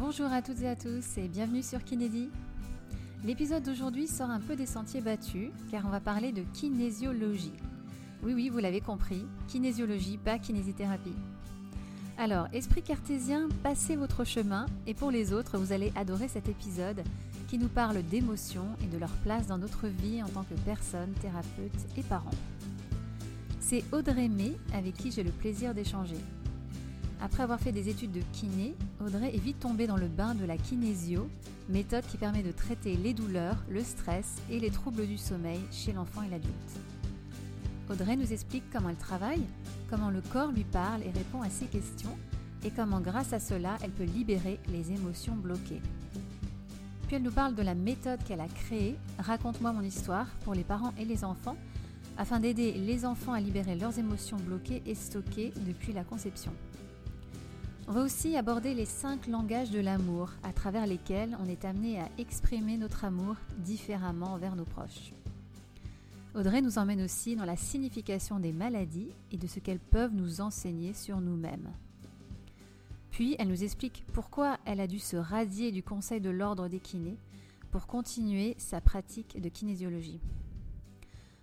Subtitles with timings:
[0.00, 2.30] Bonjour à toutes et à tous et bienvenue sur Kinédi.
[3.22, 7.52] L'épisode d'aujourd'hui sort un peu des sentiers battus car on va parler de kinésiologie.
[8.22, 11.14] Oui oui, vous l'avez compris, kinésiologie, pas kinésithérapie.
[12.16, 17.04] Alors, esprit cartésien, passez votre chemin et pour les autres, vous allez adorer cet épisode
[17.48, 21.12] qui nous parle d'émotions et de leur place dans notre vie en tant que personne,
[21.20, 22.30] thérapeute et parent.
[23.60, 26.16] C'est Audrey May avec qui j'ai le plaisir d'échanger.
[27.22, 28.74] Après avoir fait des études de kiné,
[29.04, 31.28] Audrey est vite tombée dans le bain de la kinésio,
[31.68, 35.92] méthode qui permet de traiter les douleurs, le stress et les troubles du sommeil chez
[35.92, 36.54] l'enfant et l'adulte.
[37.90, 39.42] Audrey nous explique comment elle travaille,
[39.90, 42.16] comment le corps lui parle et répond à ses questions,
[42.64, 45.82] et comment grâce à cela elle peut libérer les émotions bloquées.
[47.06, 50.64] Puis elle nous parle de la méthode qu'elle a créée, Raconte-moi mon histoire, pour les
[50.64, 51.56] parents et les enfants,
[52.16, 56.52] afin d'aider les enfants à libérer leurs émotions bloquées et stockées depuis la conception.
[57.88, 62.00] On va aussi aborder les cinq langages de l'amour à travers lesquels on est amené
[62.00, 65.12] à exprimer notre amour différemment envers nos proches.
[66.34, 70.40] Audrey nous emmène aussi dans la signification des maladies et de ce qu'elles peuvent nous
[70.40, 71.68] enseigner sur nous-mêmes.
[73.10, 76.78] Puis elle nous explique pourquoi elle a dû se radier du Conseil de l'ordre des
[76.78, 77.18] kinés
[77.72, 80.20] pour continuer sa pratique de kinésiologie.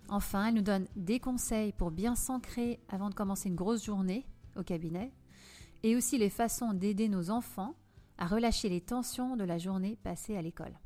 [0.08, 4.24] Enfin, elle nous donne des conseils pour bien s'ancrer avant de commencer une grosse journée
[4.56, 5.12] au cabinet
[5.82, 7.74] et aussi les façons d'aider nos enfants
[8.18, 10.78] à relâcher les tensions de la journée passée à l'école.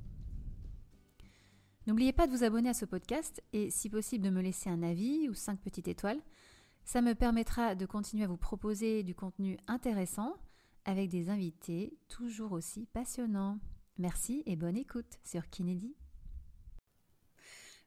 [1.86, 4.82] N'oubliez pas de vous abonner à ce podcast et si possible de me laisser un
[4.82, 6.20] avis ou 5 petites étoiles.
[6.84, 10.34] Ça me permettra de continuer à vous proposer du contenu intéressant
[10.84, 13.58] avec des invités toujours aussi passionnants.
[13.98, 15.96] Merci et bonne écoute sur Kinédi.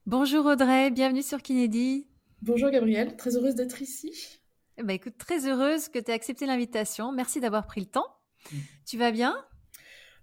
[0.05, 2.07] Bonjour Audrey, bienvenue sur Kinédi.
[2.41, 4.39] Bonjour Gabrielle, très heureuse d'être ici.
[4.77, 7.11] Eh ben, écoute, très heureuse que tu aies accepté l'invitation.
[7.11, 8.07] Merci d'avoir pris le temps.
[8.51, 8.57] Mm.
[8.85, 9.35] Tu vas bien?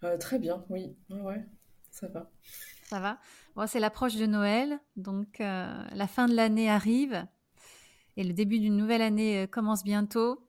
[0.05, 0.94] Euh, Très bien, oui.
[1.09, 1.44] Ouais,
[1.91, 2.31] ça va.
[2.84, 3.19] Ça va?
[3.56, 7.26] Bon, c'est l'approche de Noël, donc euh, la fin de l'année arrive
[8.16, 10.47] et le début d'une nouvelle année euh, commence bientôt.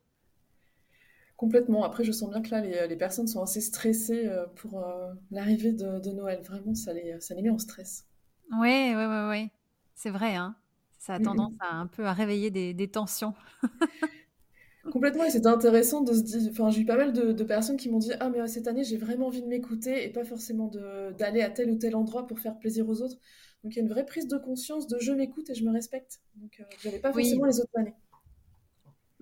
[1.37, 1.83] Complètement.
[1.83, 4.85] Après, je sens bien que là, les, personnes sont assez stressées pour
[5.29, 6.41] l'arrivée de, Noël.
[6.41, 8.05] Vraiment, ça les, ça les met en stress.
[8.51, 9.49] Oui, oui, oui, oui.
[9.93, 10.55] C'est vrai, hein.
[11.03, 13.33] Ça a tendance à un peu à réveiller des, tensions.
[14.89, 16.49] Complètement, et c'était intéressant de se dire.
[16.49, 18.95] Enfin, j'ai eu pas mal de, personnes qui m'ont dit Ah, mais cette année, j'ai
[18.95, 20.71] vraiment envie de m'écouter et pas forcément
[21.17, 23.17] d'aller à tel ou tel endroit pour faire plaisir aux autres.
[23.65, 25.73] Donc, il y a une vraie prise de conscience de je m'écoute et je me
[25.73, 26.21] respecte.
[26.35, 27.95] Donc, euh, je n'avais pas forcément les autres années.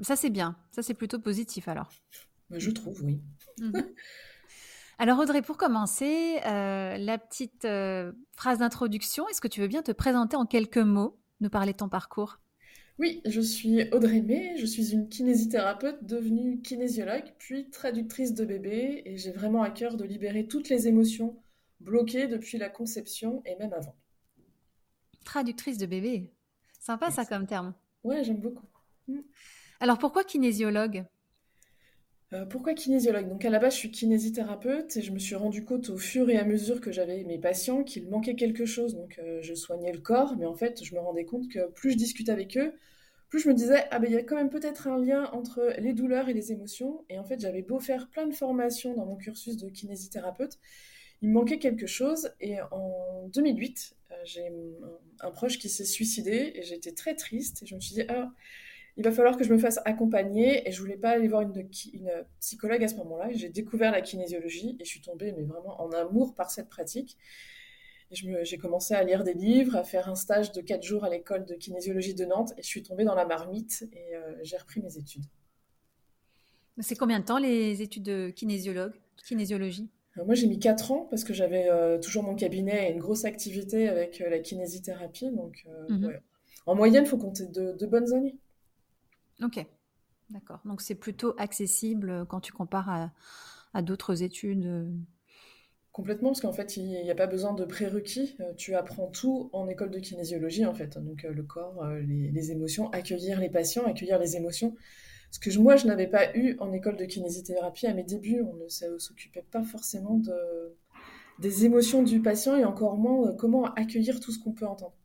[0.02, 0.58] Ça, c'est bien.
[0.70, 1.90] Ça, c'est plutôt positif alors.
[2.52, 3.22] Bah, je trouve, oui.
[3.60, 3.74] Mhm.
[5.00, 9.82] Alors Audrey, pour commencer, euh, la petite euh, phrase d'introduction, est-ce que tu veux bien
[9.82, 11.18] te présenter en quelques mots?
[11.42, 12.40] Nous parler de ton parcours?
[13.00, 19.02] Oui, je suis Audrey May, je suis une kinésithérapeute devenue kinésiologue, puis traductrice de bébé,
[19.06, 21.42] et j'ai vraiment à cœur de libérer toutes les émotions
[21.80, 23.96] bloquées depuis la conception et même avant.
[25.26, 26.32] Traductrice de bébé?
[26.80, 27.74] Sympa ça comme terme.
[28.04, 28.68] Ouais, j'aime beaucoup.
[29.08, 29.22] Mm.
[29.80, 31.06] Alors pourquoi kinésiologue?
[32.34, 33.28] Euh, pourquoi kinésiologue?
[33.28, 36.30] Donc à la base, je suis kinésithérapeute et je me suis rendu compte au fur
[36.30, 38.96] et à mesure que j'avais mes patients qu'il manquait quelque chose.
[38.96, 41.92] Donc euh, je soignais le corps, mais en fait, je me rendais compte que plus
[41.92, 42.74] je discutais avec eux,
[43.30, 45.74] plus je me disais ah ben il y a quand même peut-être un lien entre
[45.80, 47.04] les douleurs et les émotions.
[47.10, 50.58] Et en fait, j'avais beau faire plein de formations dans mon cursus de kinésithérapeute,
[51.22, 52.32] il me manquait quelque chose.
[52.40, 57.64] Et en 2008, euh, j'ai un, un, proche qui s'est suicidé et j'étais très triste
[57.64, 58.32] et je me suis dit ah
[58.98, 61.70] il va falloir que je me fasse accompagner et je voulais pas aller voir une,
[61.94, 63.30] une psychologue à ce moment-là.
[63.32, 67.18] J'ai découvert la kinésiologie et je suis tombée mais vraiment en amour par cette pratique.
[68.12, 71.46] J'ai commencé à lire des livres, à faire un stage de 4 jours à l'école
[71.46, 74.82] de kinésiologie de Nantes et je suis tombée dans la marmite et euh, j'ai repris
[74.82, 75.24] mes études.
[76.80, 78.92] C'est combien de temps les études de kinésiologue,
[79.26, 79.90] kinésiologie?
[80.18, 83.00] Euh, Moi j'ai mis 4 ans parce que j'avais euh, toujours mon cabinet et une
[83.00, 85.32] grosse activité avec la kinésithérapie.
[85.32, 86.20] Donc mhm.
[86.66, 88.36] en moyenne, il faut compter deux de bonnes années.
[89.44, 89.66] Ok,
[90.30, 90.60] d'accord.
[90.66, 93.12] Donc c'est plutôt accessible quand tu compares
[93.74, 94.66] à, d'autres études.
[94.66, 94.92] Euh.
[95.92, 98.36] Complètement, parce qu'en fait, il n'y a pas besoin de prérequis.
[98.40, 100.98] Euh, tu apprends tout en école de kinésiologie, en fait.
[100.98, 104.76] Donc, euh, le corps, les, émotions, accueillir les patients, accueillir les émotions.
[105.32, 108.42] Ce que moi, je n'avais pas eu en école de kinésithérapie à mes débuts.
[108.42, 110.76] On ne s'occupait pas forcément de,
[111.40, 114.96] des émotions du patient et encore moins comment accueillir tout ce qu'on peut entendre.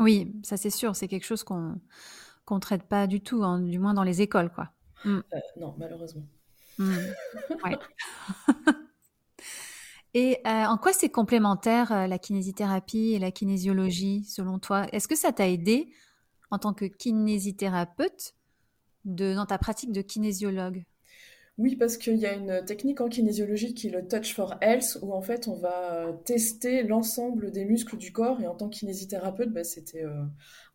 [0.00, 0.94] Oui, ça c'est sûr.
[0.94, 1.80] C'est quelque chose qu'on
[2.48, 4.70] qu'on traite pas du tout, hein, du moins dans les écoles, quoi.
[5.04, 5.18] Mm.
[5.18, 6.24] Euh, non, malheureusement.
[6.78, 6.94] Mm.
[10.14, 14.86] et euh, en quoi c'est complémentaire euh, la kinésithérapie et la kinésiologie, selon toi?
[14.92, 15.92] Est-ce que ça t'a aidé
[16.50, 18.34] en tant que kinésithérapeute
[19.04, 20.84] de, dans ta pratique de kinésiologue?
[21.58, 24.96] Oui, parce qu'il y a une technique en kinésiologie qui est le Touch for Health,
[25.02, 28.40] où en fait on va tester l'ensemble des muscles du corps.
[28.40, 30.22] Et en tant que kinésithérapeute, bah, c'était euh,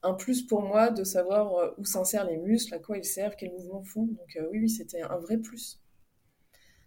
[0.04, 3.36] un plus pour moi de savoir euh, où s'insèrent les muscles, à quoi ils servent,
[3.36, 4.06] quels mouvements font.
[4.06, 5.82] Donc euh, oui, oui, c'était un vrai plus.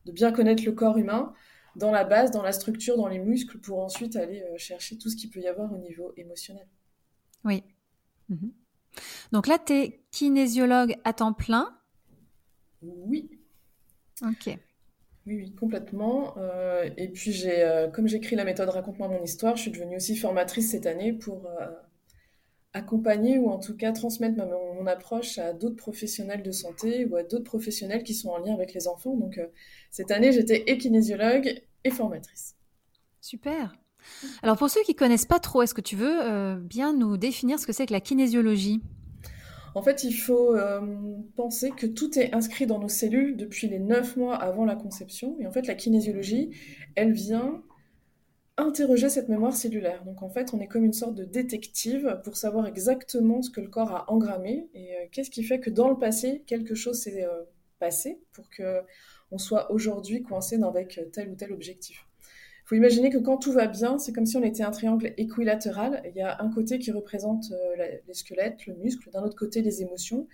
[0.05, 1.33] De bien connaître le corps humain
[1.75, 5.17] dans la base, dans la structure, dans les muscles, pour ensuite aller chercher tout ce
[5.17, 6.67] qu'il peut y avoir au niveau émotionnel.
[7.45, 7.65] Oui.
[8.29, 8.53] Mhm.
[9.33, 11.77] Donc là, tu es kinésiologue à temps plein?
[12.83, 13.31] Oui.
[14.23, 14.59] Ok.
[15.27, 16.39] Oui, oui, complètement.
[16.39, 19.97] Euh, et puis, j'ai, euh, comme j'écris la méthode Raconte-moi mon histoire, je suis devenue
[19.97, 21.67] aussi formatrice cette année pour euh,
[22.77, 27.23] accompagner ou en tout cas transmettre mon, approche à d'autres professionnels de santé ou à
[27.23, 29.17] d'autres professionnels qui sont en lien avec les enfants.
[29.17, 29.41] Donc,
[29.91, 32.55] cette année, j'étais et kinésiologue et formatrice.
[33.21, 33.75] Super.
[34.43, 37.67] Alors, pour ceux qui connaissent pas trop, est-ce que tu veux bien nous définir ce
[37.67, 38.81] que c'est que la kinésiologie?
[39.77, 40.81] En fait, il faut euh,
[41.37, 45.37] penser que tout est inscrit dans nos cellules depuis les neuf mois avant la conception.
[45.39, 46.49] Et en fait, la kinésiologie,
[46.95, 47.63] elle vient
[48.57, 50.05] interroger cette mémoire cellulaire.
[50.05, 53.61] Donc en fait, on est comme une sorte de détective pour savoir exactement ce que
[53.61, 57.01] le corps a engrammé et euh, qu'est-ce qui fait que dans le passé, quelque chose
[57.01, 57.43] s'est euh,
[57.79, 58.81] passé pour que
[59.31, 62.07] on soit aujourd'hui coincé avec tel ou tel objectif.
[62.67, 65.15] Il faut imaginer que quand tout va bien, c'est comme si on était un triangle
[65.19, 66.03] équilatéral.
[66.05, 69.63] Il y a un côté qui représente euh, les squelettes, le muscle, d'un autre côté
[69.63, 70.27] les émotions,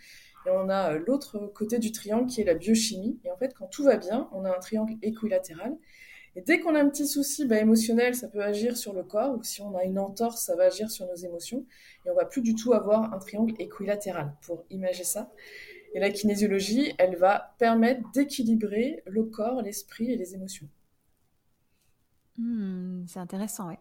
[0.47, 3.21] et on a euh, l'autre côté du triangle qui est la biochimie.
[3.27, 5.77] Et en fait, quand tout va bien, on a un triangle équilatéral.
[6.35, 9.37] Et dès qu'on a un petit souci bah, émotionnel, ça peut agir sur le corps,
[9.37, 11.67] ou si on a une entorse, ça va agir sur nos émotions.
[12.07, 15.31] Et on va plus du tout avoir un triangle équilatéral pour imaginer ça.
[15.95, 20.69] Et la kinésiologie, elle va permettre d'équilibrer le corps, l'esprit et les émotions.
[22.39, 23.75] Hmm, c'est intéressant, oui.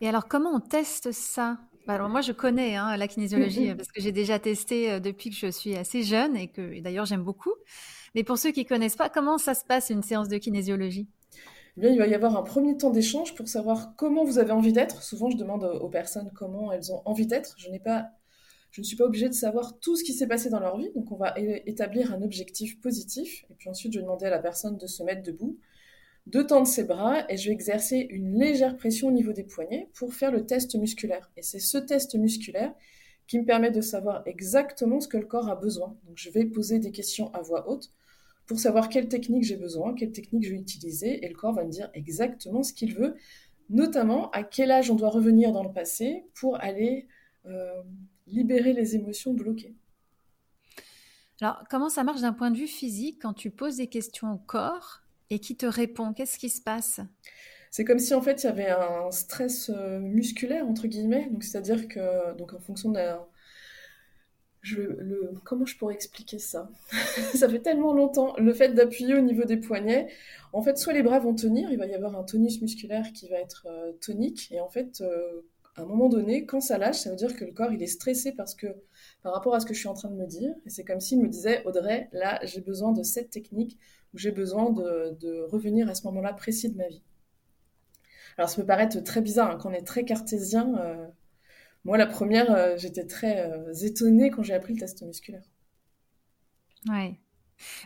[0.00, 1.58] Et alors, comment on teste ça?
[1.86, 5.28] Bah, alors moi, je connais hein, la kinésiologie parce que j'ai déjà testé euh, depuis
[5.28, 7.52] que je suis assez jeune et que d'ailleurs j'aime beaucoup.
[8.14, 11.08] Mais pour ceux qui connaissent pas, comment ça se passe une séance de kinésiologie?
[11.80, 14.72] Eh il va y avoir un premier temps d'échange pour savoir comment vous avez envie
[14.72, 15.02] d'être.
[15.02, 17.54] Souvent, je demande aux personnes comment elles ont envie d'être.
[17.58, 17.68] Je
[18.70, 20.90] je ne suis pas obligée de savoir tout ce qui s'est passé dans leur vie.
[20.94, 23.44] Donc, on va établir un objectif positif.
[23.50, 25.58] Et puis ensuite, je vais demander à la personne de se mettre debout
[26.26, 29.88] de tendre ses bras et je vais exercer une légère pression au niveau des poignets
[29.94, 31.30] pour faire le test musculaire.
[31.36, 32.72] Et c'est ce test musculaire
[33.26, 35.96] qui me permet de savoir exactement ce que le corps a besoin.
[36.06, 37.90] Donc je vais poser des questions à voix haute
[38.52, 41.64] pour savoir quelle technique j'ai besoin, quelle technique je vais utiliser, et le corps va
[41.64, 43.16] me dire exactement ce qu'il veut,
[43.70, 47.08] notamment à quel âge on doit revenir dans le passé pour aller
[47.46, 47.82] euh,
[48.26, 49.74] libérer les émotions bloquées.
[51.40, 54.38] Alors, comment ça marche d'un point de vue physique quand tu poses des questions au
[54.38, 55.00] corps
[55.30, 56.12] et qui te répond?
[56.12, 57.00] Qu'est-ce qui se passe?
[57.70, 61.42] C'est comme si en fait il y avait un stress euh, musculaire entre guillemets, donc
[61.42, 63.00] c'est-à-dire que donc en fonction de
[64.62, 64.80] je,
[65.44, 66.70] comment je pourrais expliquer ça?
[67.34, 68.34] Ça fait tellement longtemps.
[68.38, 70.08] Le fait d'appuyer au niveau des poignets,
[70.52, 73.28] en fait, soit les bras vont tenir, il va y avoir un tonus musculaire qui
[73.28, 75.42] va être euh, tonique, et en fait, euh,
[75.76, 77.86] à un moment donné, quand ça lâche, ça veut dire que le corps il est
[77.86, 78.66] stressé parce que
[79.22, 81.00] par rapport à ce que je suis en train de me dire, et c'est comme
[81.00, 83.78] s'il me disait Audrey, là, j'ai besoin de cette technique
[84.12, 87.02] où j'ai besoin de, revenir à ce moment-là précis de ma vie.
[88.36, 90.74] Alors ça peut paraître très bizarre hein, quand on est très cartésien.
[90.78, 91.06] Euh,
[91.84, 95.42] moi, la première, euh, j'étais très euh, étonnée quand j'ai appris le test musculaire.
[96.88, 97.18] Ouais.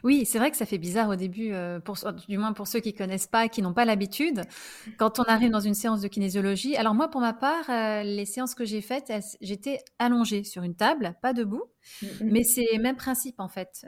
[0.05, 1.53] Oui, c'est vrai que ça fait bizarre au début,
[1.85, 4.41] pour, du moins pour ceux qui connaissent pas, qui n'ont pas l'habitude,
[4.97, 6.77] quand on arrive dans une séance de kinésiologie.
[6.77, 7.67] Alors moi, pour ma part,
[8.03, 11.65] les séances que j'ai faites, j'étais allongée sur une table, pas debout,
[12.01, 12.11] mm, mm.
[12.23, 13.85] mais c'est le même principe en fait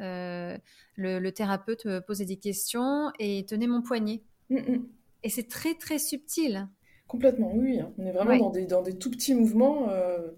[0.99, 4.23] le, thérapeute posait des questions et tenait mon poignet.
[4.51, 4.89] Mm, mm.
[5.23, 6.69] Et c'est très très subtil.
[7.09, 7.81] Complètement, oui.
[7.81, 7.93] Hein.
[7.99, 10.31] On est vraiment dans, des, dans des tout petits mouvements, euh,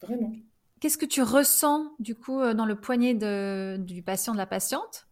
[0.00, 0.32] vraiment.
[0.80, 5.06] Qu'est-ce que tu ressens du coup euh, dans le poignet du patient, de la patiente?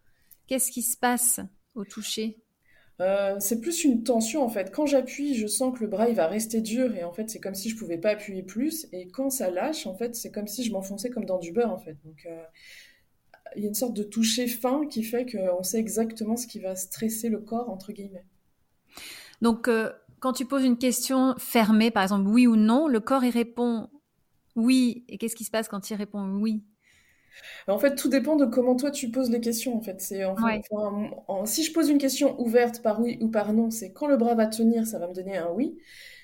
[0.47, 1.40] Qu'est-ce qui se passe
[1.75, 2.38] au toucher?
[3.00, 4.71] Euh, c'est plus une tension en fait.
[4.71, 7.40] Quand j'appuie, je sens que le bras il va rester dur et en fait c'est
[7.40, 8.87] comme si je pouvais pas appuyer plus.
[8.92, 11.73] Et quand ça lâche, en fait c'est comme si je m'enfonçais comme dans du beurre
[11.73, 11.97] en fait.
[12.04, 12.26] Donc
[13.57, 16.61] il y a une sorte de toucher fin qui fait qu'on sait exactement ce qui
[16.61, 18.26] va stresser le corps, entre guillemets.
[19.40, 23.24] Donc, euh, quand tu poses une question fermée, par exemple oui ou non, le corps
[23.24, 23.88] il répond
[24.56, 25.04] oui.
[25.08, 26.62] Et qu'est-ce qui se passe quand il répond oui?
[27.68, 29.76] En fait, tout dépend de comment toi tu poses les questions.
[29.76, 30.24] En fait, c'est
[31.44, 34.34] si je pose une question ouverte par oui ou par non, c'est quand le bras
[34.34, 35.78] va tenir, ça va me donner un oui.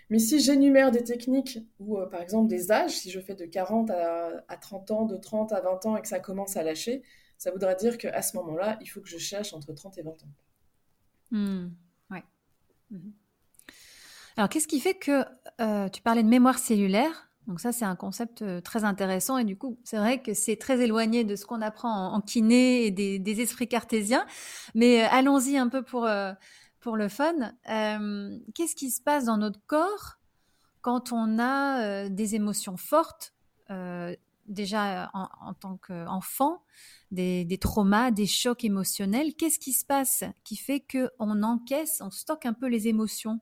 [0.08, 3.44] Mais si j'énumère des techniques ou euh, par exemple des âges, si je fais de
[3.44, 7.02] 40 à, 30 ans, de 30 à 20 ans et que ça commence à lâcher,
[7.38, 10.10] ça voudra dire qu'à ce moment-là, il faut que je cherche entre 30 et 20
[10.10, 10.28] ans.
[11.32, 11.68] Hmm,
[12.10, 12.22] ouais.
[12.90, 13.12] Mhm.
[14.36, 15.24] Alors, qu'est-ce qui fait que
[15.62, 17.30] euh, tu parlais de mémoire cellulaire?
[17.46, 20.80] Donc ça, c'est un concept très intéressant et du coup, c'est vrai que c'est très
[20.80, 24.26] éloigné de ce qu'on apprend en, kiné et des, esprits cartésiens.
[24.74, 26.08] Mais allons-y un peu pour,
[26.80, 27.52] pour le fun.
[27.64, 30.16] Qu'est-ce qui se passe dans notre corps
[30.80, 33.32] quand on a des émotions fortes
[34.48, 36.64] déjà en, tant qu'enfant,
[37.12, 39.34] des, des, traumas, des chocs émotionnels?
[39.36, 43.40] Qu'est-ce qui se passe qui fait qu'on encaisse, on stocke un peu les émotions?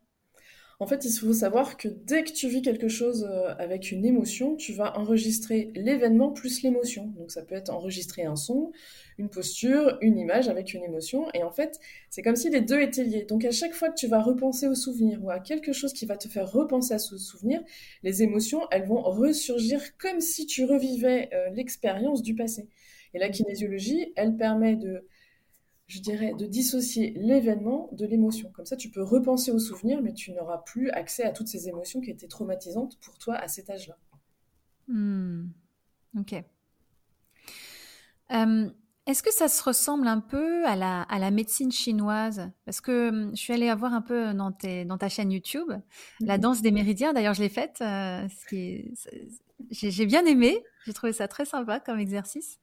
[0.81, 4.05] En fait, il faut savoir que dès que tu vis quelque chose euh, avec une
[4.05, 7.07] émotion, tu vas enregistrer l'événement plus l'émotion.
[7.17, 8.73] Donc ça peut être enregistrer un son,
[9.19, 11.29] une posture, une image avec une émotion.
[11.33, 11.79] Et en fait,
[12.11, 13.25] c'est comme si les deux étaient liés.
[13.25, 16.07] Donc à chaque fois que tu vas repenser au souvenir ou à quelque chose qui
[16.07, 17.63] va te faire repenser à ce souvenir,
[18.03, 22.69] les émotions, elles vont ressurgir comme si tu revivais euh, l'expérience du passé.
[23.15, 25.07] Et la kinésiologie, elle permet de
[25.87, 28.51] je dirais, de dissocier l'événement de l'émotion.
[28.53, 31.69] Comme ça, tu peux repenser au souvenir, mais tu n'auras plus accès à toutes ces
[31.69, 33.99] émotions qui étaient traumatisantes pour toi à cet âge-là.
[34.89, 35.49] Hmm.
[36.19, 36.35] Ok.
[38.33, 38.71] Euh,
[39.07, 42.51] est-ce que ça se ressemble un peu à la, à la médecine chinoise?
[42.65, 45.71] Parce que hum, je suis allée voir un peu dans, tes, dans ta chaîne YouTube
[46.21, 46.41] la mhm.
[46.41, 47.13] danse des méridiens.
[47.13, 47.79] D'ailleurs, je l'ai faite.
[47.83, 48.27] Euh,
[49.71, 50.63] j'ai bien aimé.
[50.87, 52.59] J'ai trouvé ça très sympa comme exercice.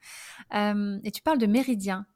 [0.56, 2.08] Euh, et tu parles de méridiens.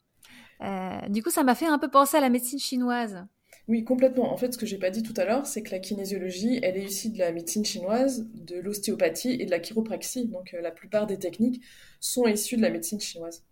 [0.61, 3.25] Euh, du coup, ça m'a fait un peu penser à la médecine chinoise.
[3.67, 4.31] Oui, complètement.
[4.31, 6.77] En fait, ce que j'ai pas dit tout à l'heure, c'est que la kinésiologie, elle
[6.77, 10.27] est issue de la médecine chinoise, de l'ostéopathie et de la chiropraxie.
[10.27, 11.63] Donc, euh, la plupart des techniques
[11.99, 13.43] sont issues de la médecine chinoise.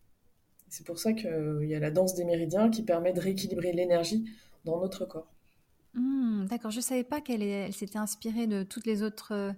[0.70, 3.74] C'est pour ça qu'il euh, y a la danse des méridiens qui permet de rééquilibrer
[3.74, 4.26] l'énergie
[4.66, 5.32] dans notre corps.
[5.94, 9.54] Hmm, d'accord, je savais pas qu'elle s'était inspirée de toutes les autres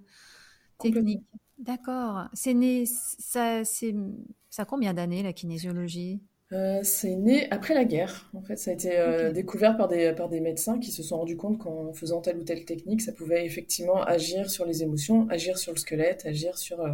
[0.78, 1.24] techniques.
[1.58, 2.28] D'accord.
[2.34, 6.20] C'est né, ça, ça a combien d'années la kinésiologie?
[6.52, 8.30] Euh, c'est né après la guerre.
[8.32, 11.18] En fait, ça a été euh, découvert par des, par des médecins qui se sont
[11.18, 15.28] rendus compte qu'en faisant telle ou telle technique, ça pouvait effectivement agir sur les émotions,
[15.28, 16.92] agir sur le squelette, agir sur euh,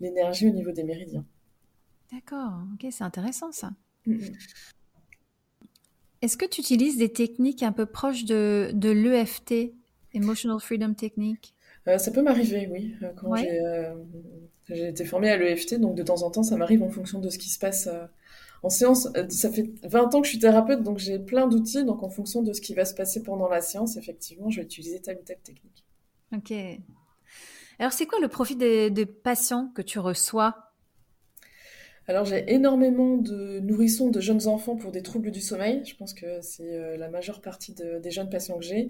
[0.00, 1.26] l'énergie au niveau des méridiens.
[2.10, 3.72] D'accord, ok, c'est intéressant ça.
[4.06, 4.16] Mm.
[6.22, 9.74] Est-ce que tu utilises des techniques un peu proches de, de l'EFT,
[10.14, 11.54] Emotional Freedom Technique?
[11.98, 12.94] Ça peut m'arriver, oui.
[13.16, 13.36] Quand
[14.68, 17.30] j'ai été formée à l'EFT, donc de temps en temps, ça m'arrive en fonction de
[17.30, 17.88] ce qui se passe
[18.62, 21.84] en séance, euh, ça fait 20 ans que je suis thérapeute, donc j'ai plein d'outils.
[21.84, 24.64] Donc en fonction de ce qui va se passer pendant la séance, effectivement, je vais
[24.64, 25.84] utiliser telle ou telle technique.
[26.34, 26.52] Ok.
[27.78, 30.72] Alors c'est quoi le profit des, patients que tu reçois?
[32.08, 35.84] Alors j'ai énormément de nourrissons de jeunes enfants pour des troubles du sommeil.
[35.84, 38.88] Je pense que c'est euh, la majeure partie des jeunes patients que j'ai.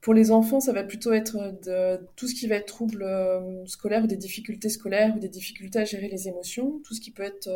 [0.00, 3.66] Pour les enfants, ça va plutôt être de tout ce qui va être troubles euh,
[3.66, 7.10] scolaires ou des difficultés scolaires ou des difficultés à gérer les émotions, tout ce qui
[7.10, 7.48] peut être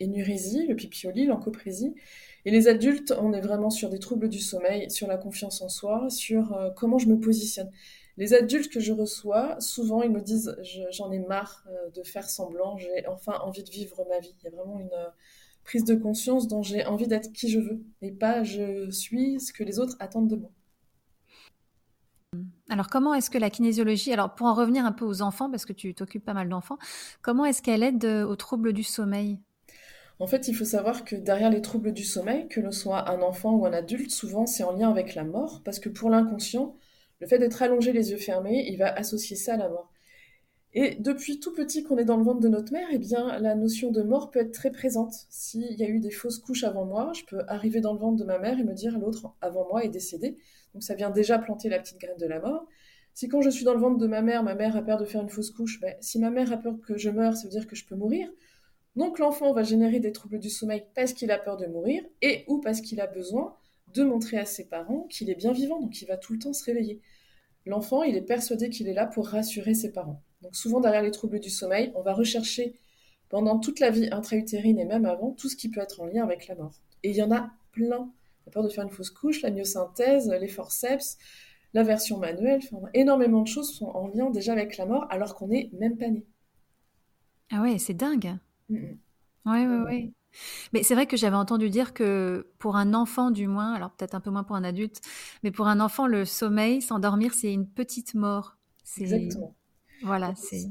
[0.00, 1.94] énurésie, le pipioli, l'encoprésie.
[2.44, 5.68] Et les adultes, on est vraiment sur des troubles du sommeil, sur la confiance en
[5.68, 7.70] soi, sur euh, comment je me positionne.
[8.16, 10.56] Les adultes que je reçois, souvent, ils me disent
[10.90, 14.34] j'en ai marre euh, de faire semblant, j'ai enfin envie de vivre ma vie.
[14.40, 15.08] Il y a vraiment une euh,
[15.64, 19.52] prise de conscience dont j'ai envie d'être qui je veux et pas je suis ce
[19.52, 20.50] que les autres attendent de moi.
[22.70, 25.66] Alors comment est-ce que la kinésiologie, alors pour en revenir un peu aux enfants, parce
[25.66, 26.78] que tu t'occupes pas mal d'enfants,
[27.22, 29.38] comment est-ce qu'elle aide aux troubles du sommeil?
[30.20, 33.22] En fait, il faut savoir que derrière les troubles du sommeil, que l'on soit un
[33.22, 36.76] enfant ou un adulte, souvent c'est en lien avec la mort, parce que pour l'inconscient,
[37.20, 39.90] le fait d'être allongé les yeux fermés, il va associer ça à la mort.
[40.72, 43.54] Et depuis tout petit qu'on est dans le ventre de notre mère, eh bien, la
[43.56, 45.12] notion de mort peut être très présente.
[45.28, 48.16] S'il y a eu des fausses couches avant moi, je peux arriver dans le ventre
[48.16, 50.36] de ma mère et me dire l'autre avant moi est décédé.
[50.72, 52.66] Donc ça vient déjà planter la petite graine de la mort.
[53.14, 55.04] Si quand je suis dans le ventre de ma mère, ma mère a peur de
[55.04, 57.50] faire une fausse couche, ben, si ma mère a peur que je meure, ça veut
[57.50, 58.30] dire que je peux mourir.
[58.96, 62.44] Donc l'enfant va générer des troubles du sommeil parce qu'il a peur de mourir et
[62.48, 63.56] ou parce qu'il a besoin
[63.94, 66.52] de montrer à ses parents qu'il est bien vivant, donc il va tout le temps
[66.52, 67.00] se réveiller.
[67.66, 70.22] L'enfant, il est persuadé qu'il est là pour rassurer ses parents.
[70.42, 72.74] Donc souvent derrière les troubles du sommeil, on va rechercher
[73.28, 76.24] pendant toute la vie intra-utérine et même avant tout ce qui peut être en lien
[76.24, 76.80] avec la mort.
[77.02, 78.10] Et il y en a plein.
[78.46, 81.18] La peur de faire une fausse couche, la myosynthèse, les forceps,
[81.74, 82.60] la version manuelle,
[82.94, 86.08] énormément de choses sont en lien déjà avec la mort alors qu'on n'est même pas
[86.08, 86.26] né.
[87.52, 88.38] Ah ouais, c'est dingue.
[88.70, 90.14] Oui, oui, oui.
[90.72, 94.14] Mais c'est vrai que j'avais entendu dire que pour un enfant du moins, alors peut-être
[94.14, 95.00] un peu moins pour un adulte,
[95.42, 98.56] mais pour un enfant, le sommeil, s'endormir, c'est une petite mort.
[98.98, 99.54] Exactement.
[100.02, 100.66] Voilà, c'est...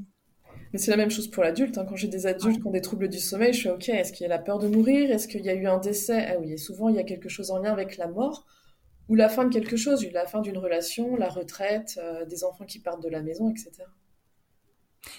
[0.72, 1.78] Mais c'est la même chose pour l'adulte.
[1.78, 1.86] Hein.
[1.88, 4.24] Quand j'ai des adultes qui ont des troubles du sommeil, je suis OK, est-ce qu'il
[4.24, 5.10] y a la peur de mourir?
[5.10, 6.28] Est-ce qu'il y a eu un décès?
[6.30, 8.46] Ah oui, et souvent il y a quelque chose en lien avec la mort
[9.08, 12.66] ou la fin de quelque chose, la fin d'une relation, la retraite, euh, des enfants
[12.66, 13.72] qui partent de la maison, etc.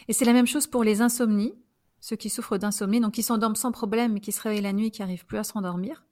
[0.07, 1.55] Et c'est la même chose pour les insomnies
[2.01, 4.87] ceux qui souffrent d'insomnie, donc qui s'endorment sans problème, mais qui se réveillent la nuit
[4.87, 6.05] et qui n'arrivent plus à s'endormir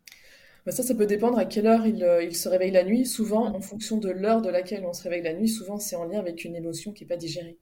[0.66, 3.07] bah Ça, ça peut dépendre à quelle heure ils il euh, se réveillent la nuit.
[3.07, 6.04] Souvent, en fonction de l'heure de laquelle on se réveille la nuit, souvent c'est en
[6.04, 7.59] lien avec une émotion qui n'est pas digérée.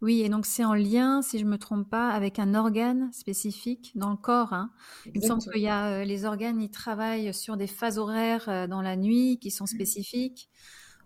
[0.00, 3.12] Oui, et donc c'est en lien, si je ne me trompe pas, avec un organe
[3.12, 4.52] spécifique dans le corps.
[4.52, 4.70] Hein.
[5.14, 8.48] Il me semble qu'il y a euh, les organes, ils travaillent sur des phases horaires
[8.48, 10.48] euh, dans la nuit qui sont spécifiques.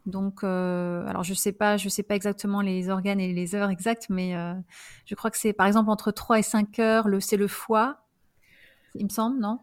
[0.06, 3.70] Donc, euh, alors je sais pas, je sais pas exactement les organes et les heures
[3.70, 4.34] exactes, mais
[5.04, 8.06] je crois que c'est par exemple entre 3 et 5 heures, le, c'est le foie,
[8.94, 9.60] il me semble, non?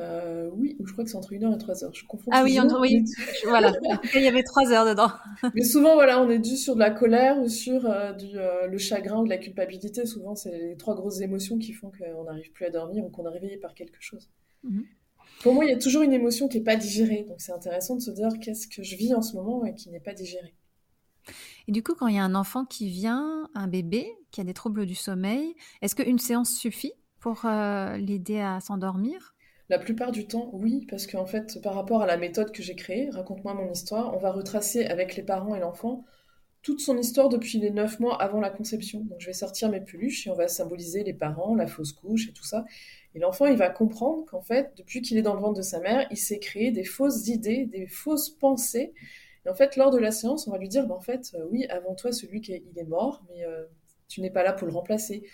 [0.00, 1.94] Euh, oui, je crois que c'est entre 1 heure et 3 heures.
[1.94, 3.04] Je confonds Ah oui, oui.
[3.44, 3.72] voilà.
[4.14, 5.10] il y avait 3 heures dedans.
[5.54, 8.66] mais souvent, voilà, on est dû sur de la colère ou sur euh, du, euh,
[8.66, 10.04] le chagrin ou de la culpabilité.
[10.04, 13.26] Souvent, c'est les trois grosses émotions qui font qu'on n'arrive plus à dormir ou qu'on
[13.26, 14.30] est réveillé par quelque chose.
[14.64, 14.84] Mhm.
[15.42, 17.24] Pour moi, il y a toujours une émotion qui n'est pas digérée.
[17.28, 19.90] Donc, c'est intéressant de se dire qu'est-ce que je vis en ce moment et qui
[19.90, 20.54] n'est pas digéré.
[21.68, 24.44] Et du coup, quand il y a un enfant qui vient, un bébé, qui a
[24.44, 29.34] des troubles du sommeil, est-ce qu'une séance suffit pour l'aider à s'endormir?
[29.70, 32.74] La plupart du temps, oui, parce qu'en fait, par rapport à la méthode que j'ai
[32.74, 36.04] créée, raconte-moi mon histoire, on va retracer avec les parents et l'enfant
[36.60, 39.00] toute son histoire depuis les neuf mois avant la conception.
[39.00, 42.28] Donc je vais sortir mes peluches et on va symboliser les parents, la fausse couche
[42.28, 42.64] et tout ça.
[43.14, 45.80] Et l'enfant, il va comprendre qu'en fait, depuis qu'il est dans le ventre de sa
[45.80, 48.92] mère, il s'est créé des fausses idées, des fausses pensées.
[49.46, 51.46] Et en fait, lors de la séance, on va lui dire, bah, en fait, euh,
[51.50, 53.64] oui, avant toi, celui qui est, mort, mais euh,
[54.08, 55.24] tu n'es pas là pour le remplacer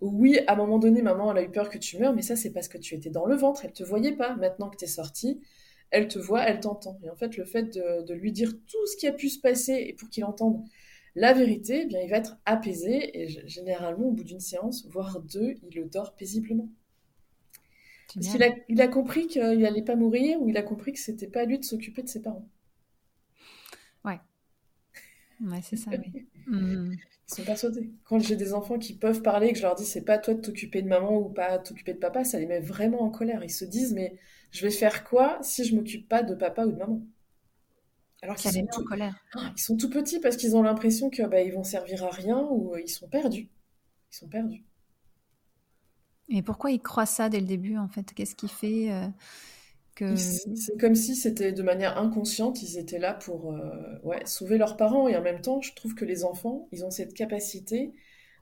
[0.00, 2.36] oui, à un moment donné, maman, elle a eu peur que tu meurs, mais ça,
[2.36, 4.34] c'est parce que tu étais dans le ventre, elle te voyait pas.
[4.36, 5.40] Maintenant que tu es sorti,
[5.90, 6.98] elle te voit, elle t'entend.
[7.04, 9.72] Et en fait, le fait de, lui dire tout ce qui a pu se passer
[9.88, 10.62] et pour qu'il entende
[11.14, 13.20] la vérité, eh bien, il va être apaisé.
[13.20, 16.68] Et généralement, au bout d'une séance, voire deux, il le dort paisiblement.
[18.14, 20.98] Parce qu'il a, il a compris qu'il n'allait pas mourir ou il a compris que
[20.98, 22.48] c'était pas à lui de s'occuper de ses parents.
[24.04, 24.20] Ouais.
[25.40, 26.26] Ouais, c'est ça, oui.
[26.46, 26.94] Mmh.
[27.28, 27.92] Ils sont persuadés.
[28.02, 30.34] Quand j'ai des enfants qui peuvent parler et que je leur dis c'est pas toi
[30.34, 33.44] de t'occuper de maman ou pas t'occuper de papa, ça les met vraiment en colère.
[33.44, 34.16] Ils se disent mais
[34.50, 37.02] je vais faire quoi si je m'occupe pas de papa ou de maman?
[38.22, 38.80] Alors qu'ils sont, tout...
[38.80, 39.24] en colère.
[39.34, 42.10] Ah, ils sont tout petits parce qu'ils ont l'impression que bah, ils vont servir à
[42.10, 43.48] rien ou euh, ils sont perdus.
[44.12, 44.64] Ils sont perdus.
[46.30, 48.14] Et pourquoi ils croient ça dès le début en fait?
[48.14, 49.06] Qu'est-ce qui fait euh,
[50.16, 54.76] c'est comme si c'était de manière inconsciente, ils étaient là pour euh, ouais, sauver leurs
[54.76, 55.08] parents.
[55.08, 57.92] Et en même temps, je trouve que les enfants, ils ont cette capacité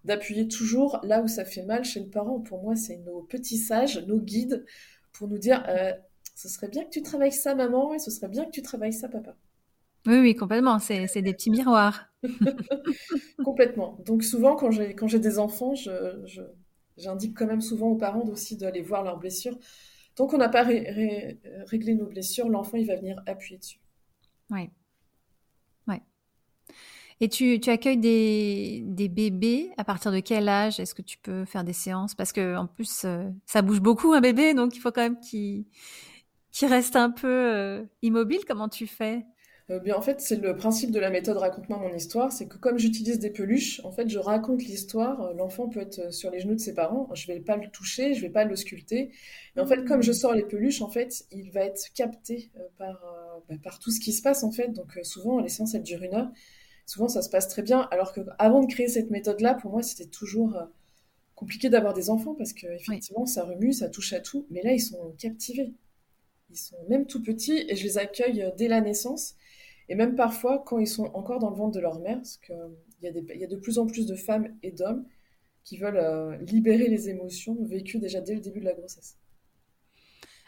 [0.05, 2.40] d'appuyer toujours là où ça fait mal chez le parent.
[2.40, 4.64] Pour moi, c'est nos petits sages, nos guides,
[5.12, 5.92] pour nous dire euh,
[6.37, 8.92] ce serait bien que tu travailles ça, maman, et ce serait bien que tu travailles
[8.92, 9.35] ça, papa.
[10.07, 10.79] Oui, oui, complètement.
[10.79, 12.07] C'est des petits miroirs.
[13.44, 13.98] complètement.
[14.07, 15.74] Donc souvent, quand j'ai des enfants,
[16.98, 19.58] j'indique quand même souvent aux parents aussi d'aller voir leurs blessures
[20.18, 23.78] Tant qu'on n'a pas réglé nos blessures, l'enfant, il va venir appuyer dessus.
[24.50, 24.68] Oui.
[25.87, 26.02] Ouais.
[27.20, 29.70] Et tu, accueilles des, bébés?
[29.76, 32.16] À partir de quel âge Est-ce que tu peux faire des séances?
[32.16, 35.20] Parce que en plus, euh, ça bouge beaucoup un bébé, donc il faut quand même
[35.20, 35.66] qu'il
[36.62, 38.40] reste un peu euh, immobile.
[38.44, 39.24] Comment tu fais?
[39.70, 42.57] Euh, bien, en fait, c'est le principe de la méthode Raconte-moi mon histoire, c'est que
[42.57, 45.20] comme j'utilise des peluches, en fait, je raconte l'histoire.
[45.20, 47.68] Euh, l'enfant peut être euh, sur les genoux de ses parents, je vais pas le
[47.68, 49.11] toucher, je vais pas le sculpter.
[49.57, 53.04] Et en fait, comme je sors les peluches, en fait, il va être capté par,
[53.48, 54.68] bah, par tout ce qui se passe, en fait.
[54.68, 56.31] Donc, souvent, les séances, elles durent une heure.
[56.87, 57.88] Souvent, ça se passe très bien.
[57.90, 60.57] Alors que avant de créer cette méthode-là, pour moi, c'était toujours
[61.35, 64.46] compliqué d'avoir des enfants parce que effectivement, ça remue, ça touche à tout.
[64.50, 65.74] Mais là, ils sont captivés.
[66.50, 69.35] Ils sont même tout petits et je les accueille dès la naissance.
[69.88, 72.57] Et même parfois, quand ils sont encore dans le ventre de leur mère, parce qu'il
[73.03, 75.05] y, a y a de plus en plus de femmes et d'hommes
[75.64, 79.18] qui veulent euh, libérer les émotions vécues déjà dès le début de la grossesse.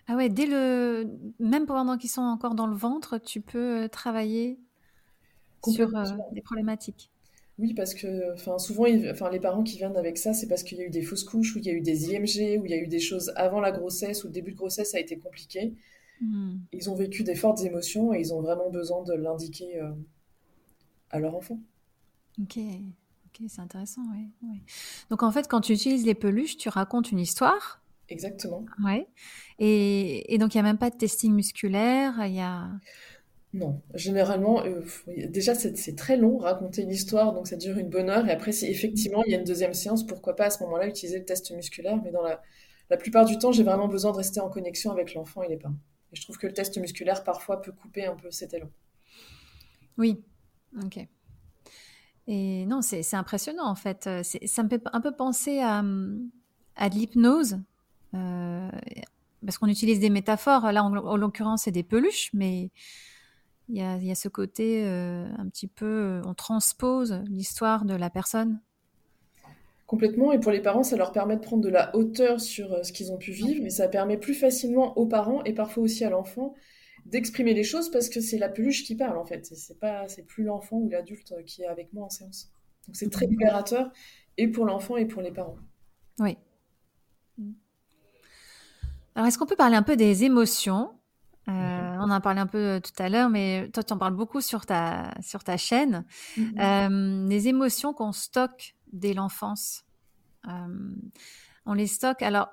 [0.06, 1.06] Ah ouais, dès le...
[1.38, 4.58] même pendant qu'ils sont encore dans le ventre, tu peux euh, travailler
[5.66, 7.10] sur euh, des problématiques.
[7.58, 10.78] Oui, parce que enfin, souvent, enfin, les parents qui viennent avec ça, c'est parce qu'il
[10.78, 12.70] y a eu des fausses couches, ou il y a eu des IMG, ou il
[12.70, 15.18] y a eu des choses avant la grossesse, ou le début de grossesse a été
[15.18, 15.74] compliqué.
[16.20, 16.58] Hmm.
[16.72, 19.90] Ils ont vécu des fortes émotions et ils ont vraiment besoin de l'indiquer euh,
[21.10, 21.58] à leur enfant.
[22.40, 24.60] Ok, ok, c'est intéressant, oui.
[25.08, 27.82] Donc en fait, quand tu utilises les peluches, tu racontes une histoire.
[28.08, 28.66] Exactement.
[28.84, 29.06] Ouais.
[29.58, 32.68] Et, et donc il n'y a même pas de testing musculaire, il y a.
[33.52, 34.82] Non, généralement, euh,
[35.28, 38.26] déjà c'est très long raconter une histoire, donc ça dure une bonne heure.
[38.28, 40.86] Et après, si effectivement il y a une deuxième séance, pourquoi pas à ce moment-là
[40.86, 42.00] utiliser le test musculaire.
[42.04, 42.42] Mais dans la,
[42.90, 45.56] la plupart du temps, j'ai vraiment besoin de rester en connexion avec l'enfant et les
[45.56, 45.74] parents.
[46.12, 48.70] Je trouve que le test musculaire, parfois, peut couper un peu cet élan.
[49.96, 50.22] Oui,
[50.82, 51.06] ok.
[52.26, 54.08] Et non, c'est impressionnant, en fait.
[54.22, 57.58] Ça me fait un peu penser à, de l'hypnose.
[58.14, 58.70] Euh,
[59.44, 60.72] parce qu'on utilise des métaphores.
[60.72, 62.70] Là, en, l'occurrence, c'est des peluches, mais
[63.68, 67.94] il y a, y a, ce côté euh, un petit peu, on transpose l'histoire de
[67.94, 68.60] la personne
[69.90, 72.84] Complètement, et pour les parents, ça leur permet de prendre de la hauteur sur euh,
[72.84, 76.04] ce qu'ils ont pu vivre, mais ça permet plus facilement aux parents et parfois aussi
[76.04, 76.54] à l'enfant
[77.06, 79.46] d'exprimer les choses parce que c'est la peluche qui parle en fait.
[79.46, 82.52] C'est pas, c'est plus l'enfant ou l'adulte qui est avec moi en séance.
[82.86, 83.90] Donc c'est très libérateur
[84.36, 85.56] et pour l'enfant et pour les parents.
[86.20, 86.38] Oui.
[89.16, 90.92] Alors est-ce qu'on peut parler un peu des émotions?
[91.48, 91.98] Euh, mhm.
[91.98, 94.40] on en a parlé un peu tout à l'heure, mais toi, tu en parles beaucoup
[94.40, 96.04] sur ta, sur ta chaîne.
[96.36, 96.54] Mhm.
[96.60, 99.84] Euh, les émotions qu'on stocke dès l'enfance.
[100.46, 102.22] on les stocke.
[102.22, 102.48] Alors,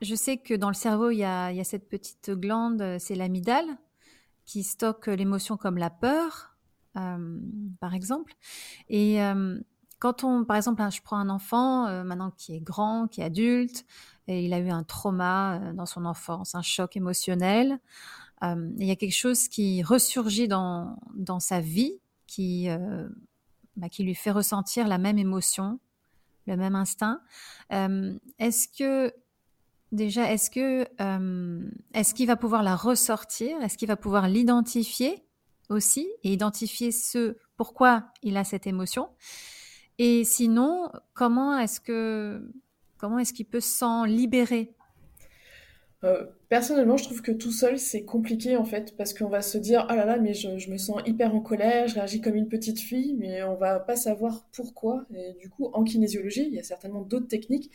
[0.00, 3.66] je sais que dans le cerveau, il y a, cette petite glande, c'est l'amygdale,
[4.44, 6.56] qui stocke l'émotion comme la peur,
[6.96, 7.38] euh,
[7.80, 8.34] par exemple.
[8.88, 9.58] Et euh,
[9.98, 13.24] quand on, par exemple, je prends un enfant euh, maintenant qui est grand, qui est
[13.24, 13.84] adulte,
[14.28, 17.80] et il a eu un trauma dans son enfance, un choc émotionnel.
[18.42, 22.68] il y a quelque chose qui ressurgit dans, dans sa vie, qui,
[23.78, 25.78] bah, qui lui fait ressentir la même émotion,
[26.46, 27.20] le même instinct.
[27.70, 29.14] Est-ce que
[29.92, 30.82] déjà, est-ce que
[31.94, 33.62] est-ce qu'il va pouvoir la ressortir?
[33.62, 35.24] Est-ce qu'il va pouvoir l'identifier
[35.70, 39.08] aussi et identifier ce pourquoi il a cette émotion?
[39.98, 42.52] Et sinon, comment est-ce que
[42.98, 44.74] comment est-ce qu'il peut s'en libérer?
[46.04, 49.58] Euh, personnellement, je trouve que tout seul, c'est compliqué en fait, parce qu'on va se
[49.58, 52.48] dire, ah là là, mais je, me sens hyper en colère, je réagis comme une
[52.48, 55.04] petite fille, mais on va pas savoir pourquoi.
[55.14, 57.72] Et du coup, en kinésiologie, il y a certainement d'autres techniques.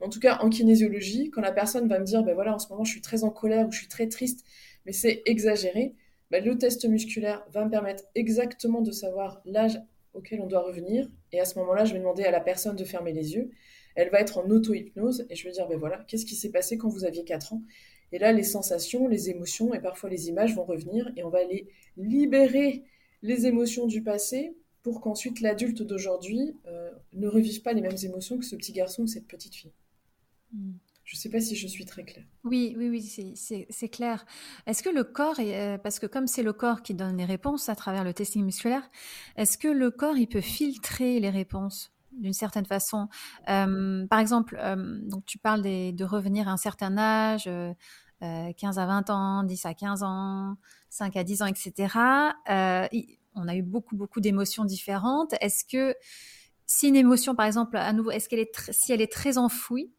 [0.00, 2.68] En tout cas, en kinésiologie, quand la personne va me dire, ben voilà, en ce
[2.70, 4.44] moment, je suis très en colère ou je suis très triste,
[4.86, 5.94] mais c'est exagéré,
[6.30, 9.80] bah, le test musculaire va me permettre exactement de savoir l'âge
[10.14, 11.08] auquel on doit revenir.
[11.32, 13.50] Et à ce moment-là, je vais demander à la personne de fermer les yeux.
[13.96, 16.78] Elle va être en auto-hypnose et je vais dire, ben voilà, qu'est-ce qui s'est passé
[16.78, 17.62] quand vous aviez 4 ans?
[18.12, 21.40] Et là, les sensations, les émotions et parfois les images vont revenir et on va
[21.40, 22.84] aller libérer
[23.22, 28.38] les émotions du passé pour qu'ensuite l'adulte d'aujourd'hui euh, ne revive pas les mêmes émotions
[28.38, 29.72] que ce petit garçon ou cette petite fille.
[30.52, 30.74] Hmm.
[31.06, 32.24] Je ne sais pas si je suis très claire.
[32.42, 33.36] Oui, oui, oui,
[33.70, 34.26] c'est clair.
[34.66, 37.68] Est-ce que le corps, euh, parce que comme c'est le corps qui donne les réponses
[37.68, 38.90] à travers le testing musculaire,
[39.36, 41.95] est-ce que le corps, il peut filtrer les réponses?
[42.16, 43.08] D'une certaine façon
[43.46, 44.60] Par exemple,
[45.26, 47.48] tu parles de revenir à un certain âge,
[48.20, 50.56] 15 à 20 ans, 10 à 15 ans,
[50.90, 51.94] 5 à 10 ans, etc.
[52.48, 55.34] on a eu beaucoup, beaucoup d'émotions différentes.
[55.40, 55.94] Est-ce que
[56.66, 59.92] si une émotion, par exemple, à nouveau, est-ce qu'elle est, si elle est très enfouie,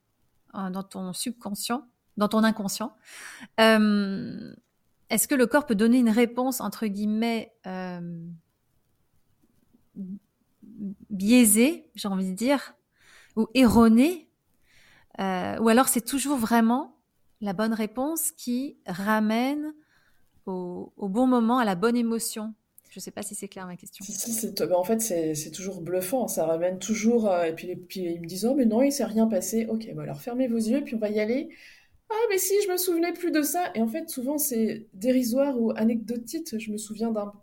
[0.56, 2.96] euh, dans ton subconscient, dans ton inconscient.
[3.58, 7.54] Est-ce que le corps peut donner une réponse entre guillemets
[11.10, 12.76] biaisée, j'ai envie de dire,
[13.36, 14.30] ou erronée,
[15.20, 16.96] ou alors c'est toujours vraiment
[17.42, 19.74] la bonne réponse qui ramène
[20.46, 22.54] au, bon moment, à la bonne émotion
[22.90, 24.04] je ne sais pas si c'est clair ma question.
[24.04, 26.28] Si, bah, en fait, c'est toujours bluffant.
[26.28, 27.30] Ça ramène toujours.
[27.30, 29.68] Euh, et puis, puis, ils me disent Oh, mais non, il s'est rien passé.
[29.70, 31.50] Ok, bon, alors fermez vos yeux, puis on va y aller.
[32.10, 33.72] Ah, mais si, je me souvenais plus de ça.
[33.76, 36.58] Et en fait, souvent, c'est dérisoire ou anecdotique.
[36.58, 37.34] Je me souviens d'un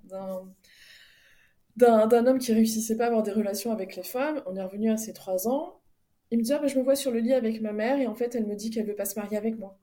[1.77, 4.43] d'un homme qui réussissait pas à avoir des relations avec les femmes.
[4.47, 5.81] On est revenu à ses trois ans.
[6.31, 8.07] Il me dit ah, bah, Je me vois sur le lit avec ma mère, et
[8.07, 9.79] en fait, elle me dit qu'elle veut pas se marier avec moi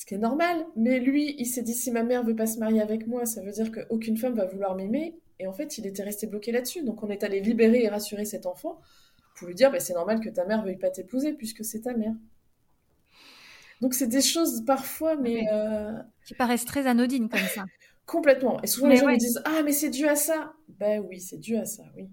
[0.00, 0.64] ce qui est normal.
[0.76, 3.42] Mais lui, il s'est dit si ma mère veut pas se marier avec moi, ça
[3.42, 5.18] veut dire qu'aucune femme va vouloir m'aimer.
[5.38, 6.84] Et en fait, il était resté bloqué là-dessus.
[6.84, 8.80] Donc on est allé libérer et rassurer cet enfant
[9.36, 11.94] pour lui dire bah, c'est normal que ta mère veuille pas t'épouser puisque c'est ta
[11.94, 12.14] mère.
[13.82, 15.92] Donc c'est des choses parfois, mais euh,
[16.26, 17.64] qui paraissent très anodines comme ça.
[18.10, 18.60] Complètement.
[18.62, 20.52] Et souvent les gens me disent ah mais c'est dû à ça.
[20.68, 22.08] Ben oui, c'est dû à ça, oui.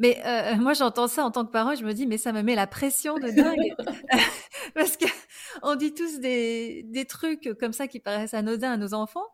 [0.00, 2.42] Mais euh, moi, j'entends ça en tant que parent, je me dis, mais ça me
[2.42, 3.76] met la pression de dingue.
[4.74, 5.04] Parce que
[5.62, 9.26] on dit tous des, des, trucs comme ça qui paraissent anodins à nos enfants,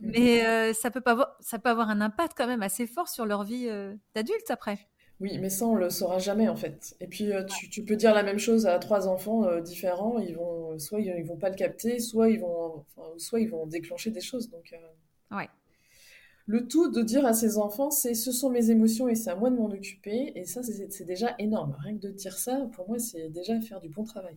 [0.00, 3.26] mais euh, ça, peut pas ça peut avoir un impact quand même assez fort sur
[3.26, 4.88] leur vie euh, d'adulte après.
[5.20, 6.94] Oui, mais ça, on le saura jamais en fait.
[7.00, 10.78] Et puis, tu, tu, peux dire la même chose à trois enfants différents, ils vont,
[10.78, 12.84] soit ils, vont pas le capter, soit ils vont,
[13.16, 14.50] soit ils vont déclencher des choses.
[14.50, 14.74] Donc,
[15.30, 15.48] ouais.
[16.48, 19.34] Le tout de dire à ses enfants, c'est ce sont mes émotions et c'est à
[19.34, 20.32] moi de m'en occuper.
[20.36, 21.76] Et ça, c'est déjà énorme.
[21.80, 24.36] Rien que de dire ça, pour moi, c'est déjà faire du bon travail.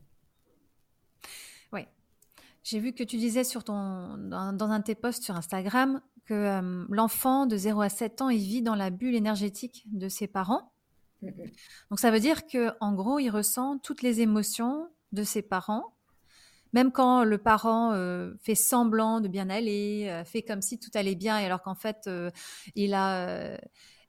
[2.69, 6.35] J'ai vu que tu disais sur ton, dans, un de tes posts sur Instagram que
[6.35, 10.27] euh, l'enfant de 0 à 7 ans, il vit dans la bulle énergétique de ses
[10.27, 10.71] parents.
[11.23, 15.95] Donc ça veut dire que en gros, il ressent toutes les émotions de ses parents
[16.71, 20.91] même quand le parent euh, fait semblant de bien aller, euh, fait comme si tout
[20.93, 22.07] allait bien, alors qu'en fait,
[22.75, 23.57] il a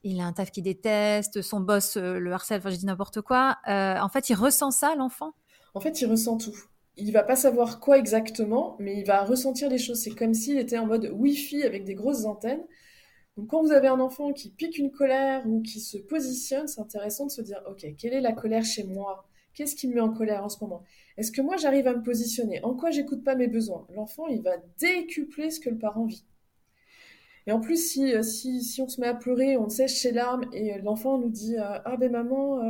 [0.02, 3.56] il a un taf qui déteste, son boss le harcèle, enfin je dis n'importe quoi.
[3.66, 5.32] en fait, il ressent ça, l'enfant?
[5.72, 6.54] En fait, il ressent tout.
[6.96, 10.00] Il va pas savoir quoi exactement, mais il va ressentir les choses.
[10.00, 12.62] C'est comme s'il était en mode Wi-Fi avec des grosses antennes.
[13.36, 16.80] Donc quand vous avez un enfant qui pique une colère ou qui se positionne, c'est
[16.80, 19.26] intéressant de se dire, ok, quelle est la colère chez moi?
[19.54, 20.84] Qu'est-ce qui me met en colère en ce moment?
[21.16, 22.62] Est-ce que moi j'arrive à me positionner?
[22.64, 23.86] En quoi j'écoute pas mes besoins?
[23.94, 26.24] L'enfant, il va décupler ce que le parent vit.
[27.46, 30.12] Et en plus, si, euh, si, si on se met à pleurer, on sèche ses
[30.12, 32.60] larmes et l'enfant nous dit Ah ben maman,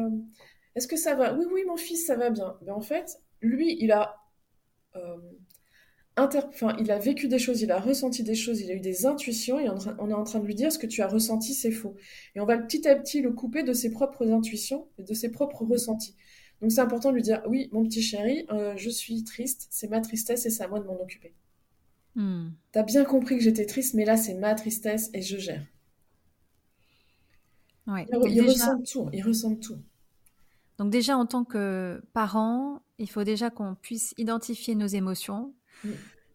[0.75, 2.57] est-ce que ça va Oui, oui, mon fils, ça va bien.
[2.63, 4.17] Mais en fait, lui, il a
[6.17, 9.07] enfin, il a vécu des choses, il a ressenti des choses, il a eu des
[9.07, 11.71] intuitions, et on est en train de lui dire ce que tu as ressenti, c'est
[11.71, 11.97] faux.
[12.35, 15.31] Et on va petit à petit le couper de ses propres intuitions et de ses
[15.31, 16.15] propres ressentis.
[16.61, 19.89] Donc c'est important de lui dire, oui, mon petit chéri, euh, je suis triste, c'est
[19.89, 21.33] ma tristesse et c'est à moi de m'en occuper.
[22.17, 22.49] Hmm.
[22.73, 25.65] T'as bien compris que j'étais triste, mais là c'est ma tristesse et je gère.
[27.87, 29.79] il, ressent tout, il ressent tout.
[30.81, 35.53] Donc déjà en tant que parent, il faut déjà qu'on puisse identifier nos émotions,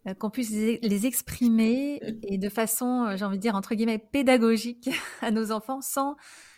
[0.05, 3.97] euh, qu'on puisse les exprimer et de façon, euh, j'ai envie de dire, entre guillemets,
[3.97, 6.15] pédagogique à nos enfants sans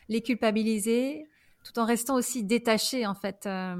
[0.10, 1.28] les culpabiliser,
[1.64, 3.46] tout en restant aussi détaché en fait.
[3.46, 3.78] Euh.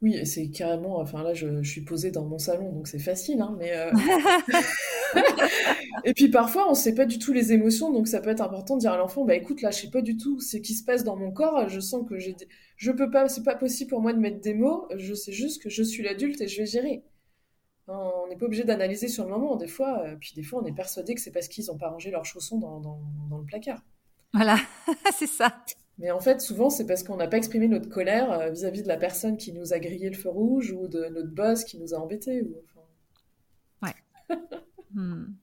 [0.00, 3.54] Oui, c'est carrément, enfin là je, suis posée dans mon salon, donc c'est facile, hein,
[3.58, 3.70] mais...
[6.04, 8.40] et puis parfois on ne sait pas du tout les émotions, donc ça peut être
[8.40, 10.74] important de dire à l'enfant, bah écoute là je sais pas du tout ce qui
[10.74, 12.34] se passe dans mon corps, je sens que j'ai...
[12.82, 15.62] Je peux pas, c'est pas possible pour moi de mettre des mots, je sais juste
[15.62, 17.04] que je suis l'adulte et je vais gérer.
[17.86, 19.54] On n'est pas obligé d'analyser sur le moment.
[19.54, 21.90] Des fois, euh, puis des fois, on est persuadé que c'est parce qu'ils n'ont pas
[21.90, 23.84] rangé leurs chaussons dans, le placard.
[24.34, 24.56] Voilà,
[25.14, 25.62] c'est ça.
[25.98, 28.88] Mais en fait, souvent, c'est parce qu'on n'a pas exprimé notre colère euh, vis-à-vis de
[28.88, 31.94] la personne qui nous a grillé le feu rouge ou de notre boss qui nous
[31.94, 32.42] a embêtés.
[32.42, 32.56] Ou,
[33.80, 33.94] Ouais.
[34.92, 35.36] Hmm.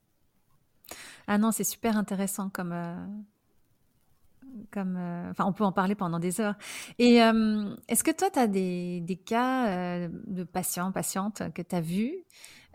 [1.25, 2.97] Ah non, c'est super intéressant comme, euh,
[4.77, 6.55] euh, enfin, on peut en parler pendant des heures.
[6.97, 11.61] Et euh, est-ce que toi, tu as des, des cas euh, de patients, patientes que
[11.61, 12.15] tu as vus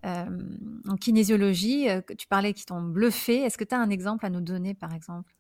[0.07, 4.29] en kinésiologie, que tu parlais qui t'ont bluffé Est-ce que tu as un exemple à
[4.29, 5.35] nous donner, par exemple?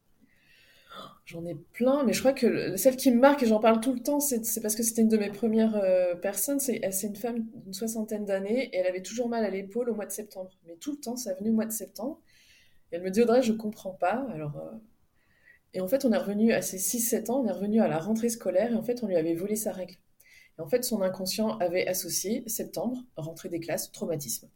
[1.27, 3.92] J'en ai plein, mais je crois que celle qui me marque, et j'en parle tout
[3.92, 5.79] le temps, c'est parce que c'était une de mes premières
[6.23, 6.61] personnes.
[6.61, 10.07] C'est une femme d'une soixantaine d'années, et elle avait toujours mal à l'épaule au mois
[10.07, 10.49] de septembre.
[10.66, 12.18] Mais tout le temps, ça venait au mois de septembre.
[12.90, 14.27] Et elle me dit, Audrey, je comprends pas.
[14.33, 14.57] Alors,
[15.74, 17.98] et en fait, on est revenu à ses 6-7 ans, on est revenu à la
[17.98, 19.96] rentrée scolaire et en fait, on lui avait volé sa règle.
[20.56, 24.48] Et en fait, son inconscient avait associé septembre, rentrée des classes, traumatisme.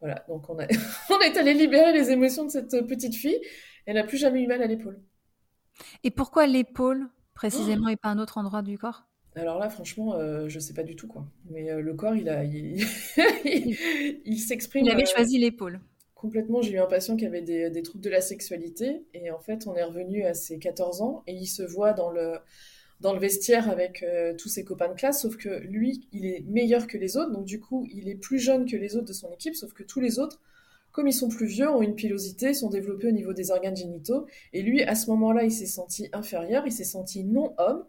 [0.00, 0.66] Voilà, donc on, a...
[1.10, 3.40] on est allé libérer les émotions de cette petite fille.
[3.86, 5.00] Elle n'a plus jamais eu mal à l'épaule.
[6.02, 9.06] Et pourquoi l'épaule précisément et pas un autre endroit du corps?
[9.36, 11.26] Alors là, franchement, euh, je ne sais pas du tout quoi.
[11.50, 12.84] Mais euh, le corps, il a, il,
[14.24, 14.86] il, s'exprime.
[14.86, 15.80] Il avait euh, choisi l'épaule
[16.16, 19.04] complètement, j'ai eu un patient qui avait des, troubles de la sexualité.
[19.14, 22.10] Et en fait, on est revenu à ses 14 ans et il se voit dans
[22.10, 22.40] le,
[23.20, 25.22] vestiaire avec euh, tous ses copains de classe.
[25.22, 27.30] Sauf que lui, il est meilleur que les autres.
[27.30, 29.54] Donc, du coup, il est plus jeune que les autres de son équipe.
[29.54, 30.40] Sauf que tous les autres,
[30.90, 34.26] comme ils sont plus vieux, ont une pilosité, sont développés au niveau des organes génitaux.
[34.54, 37.84] Et lui, à ce moment-là, il s'est senti inférieur, il s'est senti non-homme.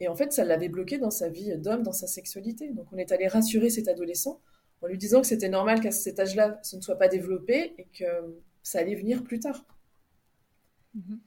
[0.00, 2.70] Et en fait, ça l'avait bloqué dans sa vie d'homme, dans sa sexualité.
[2.70, 4.40] Donc, on est allé rassurer cet adolescent
[4.82, 7.86] en lui disant que c'était normal qu'à cet âge-là, ce ne soit pas développé et
[7.92, 8.04] que
[8.62, 9.64] ça allait venir plus tard.
[10.94, 11.20] Mhm.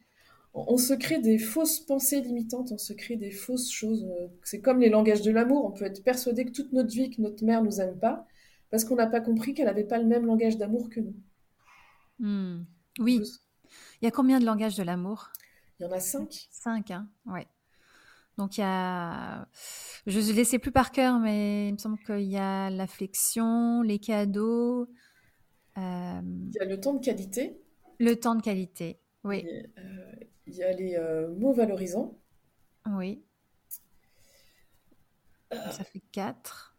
[0.53, 4.05] On se crée des fausses pensées limitantes, on se crée des fausses choses.
[4.43, 5.63] C'est comme les langages de l'amour.
[5.63, 8.27] On peut être persuadé que toute notre vie, que notre mère nous aime pas,
[8.69, 11.15] parce qu'on n'a pas compris qu'elle n'avait pas le même langage d'amour que nous.
[12.19, 12.65] Hmm.
[12.99, 13.21] Oui.
[14.01, 15.31] Il y a combien de langages de l'amour?
[15.79, 16.47] Il y en a cinq.
[16.51, 17.47] Cinq, hein Ouais.
[18.37, 19.47] Donc il y a,
[20.07, 23.81] je ne les sais plus par cœur, mais il me semble qu'il y a l'affection,
[23.81, 24.87] les cadeaux.
[25.77, 27.61] Euh, il y a le temps de qualité.
[27.99, 29.45] Le temps de qualité, oui.
[29.77, 30.11] Euh,
[30.47, 32.19] il y a les euh, mots valorisants.
[32.87, 33.23] Oui.
[35.51, 36.70] Ça fait quatre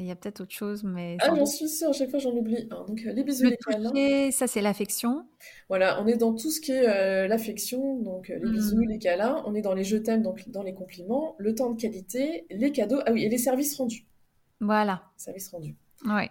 [0.00, 1.16] il y a peut-être autre chose, mais...
[1.20, 4.30] Ah, j'en suis sûre, à chaque fois j'en oublie Donc, euh, les bisous, les câlins.
[4.30, 5.26] ça, c'est l'affection.
[5.68, 8.88] Voilà, on est dans tout ce qui est euh, l'affection, donc euh, les bisous, hmm.
[8.88, 9.42] les câlins.
[9.46, 12.72] On est dans les je t'aime, donc dans les compliments, le temps de qualité, les
[12.72, 13.00] cadeaux.
[13.06, 14.06] Ah oui, et les services rendus.
[14.60, 15.02] Voilà.
[15.16, 15.76] Services rendus.
[16.06, 16.24] Oui.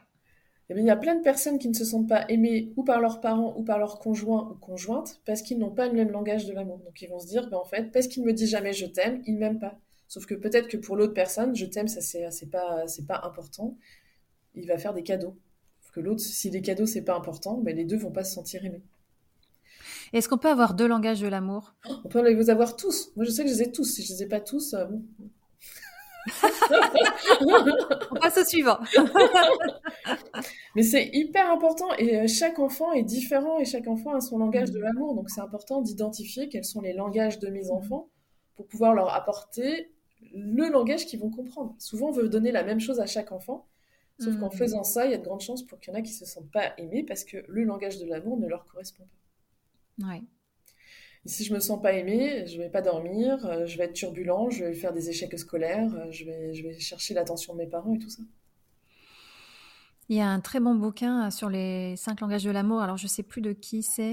[0.72, 3.02] Eh il y a plein de personnes qui ne se sentent pas aimées ou par
[3.02, 6.46] leurs parents ou par leurs conjoints ou conjointes parce qu'ils n'ont pas le même langage
[6.46, 6.80] de l'amour.
[6.86, 9.22] Donc ils vont se dire, ben, en fait, parce qu'il me dit jamais je t'aime,
[9.26, 9.80] il m'aime pas.
[10.10, 13.78] Sauf que peut-être que pour l'autre personne, je t'aime, ça c'est pas c'est pas important.
[14.56, 15.38] Il va faire des cadeaux.
[15.94, 18.66] que l'autre, si les cadeaux c'est pas important, ben les deux vont pas se sentir
[18.66, 18.84] aimés.
[20.12, 21.76] Est-ce qu'on peut avoir deux langages de l'amour?
[22.04, 23.12] On peut les avoir tous.
[23.16, 23.86] Moi, je sais que je les ai tous.
[23.86, 24.88] Si je les ai pas tous, euh,
[28.12, 28.80] On passe au suivant.
[30.76, 34.38] Mais c'est hyper important et euh, chaque enfant est différent et chaque enfant a son
[34.38, 35.16] langage de l'amour.
[35.16, 38.10] Donc c'est important d'identifier quels sont les langages de mes enfants
[38.56, 39.92] pour pouvoir leur apporter
[40.34, 41.76] le langage qu'ils vont comprendre.
[41.80, 43.68] Souvent, on veut donner la même chose à chaque enfant,
[44.20, 44.52] sauf qu'en mm.
[44.52, 46.26] faisant ça, il y a de grandes chances pour qu'il y en a qui se
[46.26, 50.08] sentent pas aimés parce que le langage de l'amour ne leur correspond pas.
[50.08, 50.22] Ouais.
[51.26, 53.94] Et si je me sens pas aimée, je vais pas dormir, euh, je vais être
[53.94, 57.60] turbulent, je vais faire des échecs scolaires, euh, je vais, je vais chercher l'attention de
[57.60, 58.24] mes parents et tout ça.
[60.08, 62.82] Il y a un très bon bouquin sur les cinq langages de l'amour.
[62.82, 64.12] Alors, je sais plus de qui c'est.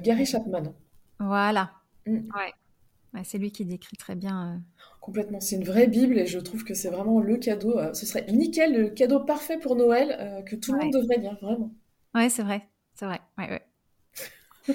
[0.00, 0.74] Gary Chapman.
[1.20, 1.70] Voilà.
[2.06, 2.28] Mm.
[2.34, 3.24] Ouais.
[3.24, 4.60] c'est lui qui décrit très bien.
[5.08, 5.40] Complètement.
[5.40, 7.78] C'est une vraie Bible et je trouve que c'est vraiment le cadeau.
[7.94, 11.72] ce serait nickel, le cadeau parfait pour Noël que tout le monde devrait lire, vraiment.
[12.14, 12.68] Ouais, c'est vrai.
[12.94, 13.20] C'est vrai.
[13.38, 14.74] Ouais, ouais.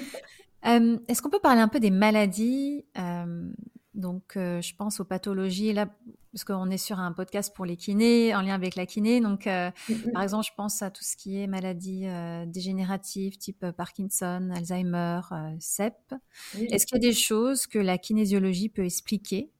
[0.66, 3.52] Euh, est-ce qu'on peut parler un peu des maladies euh,
[3.92, 5.90] Donc, euh, je pense aux pathologies, là,
[6.32, 9.20] parce qu'on est sur un podcast pour les kinés, en lien avec la kiné.
[9.20, 12.06] Donc, par exemple, je pense à tout ce qui est maladies
[12.46, 15.20] dégénératives, type Parkinson, Alzheimer,
[15.60, 16.14] CEP.
[16.54, 19.52] Est-ce qu'il y a des choses que la kinésiologie peut expliquer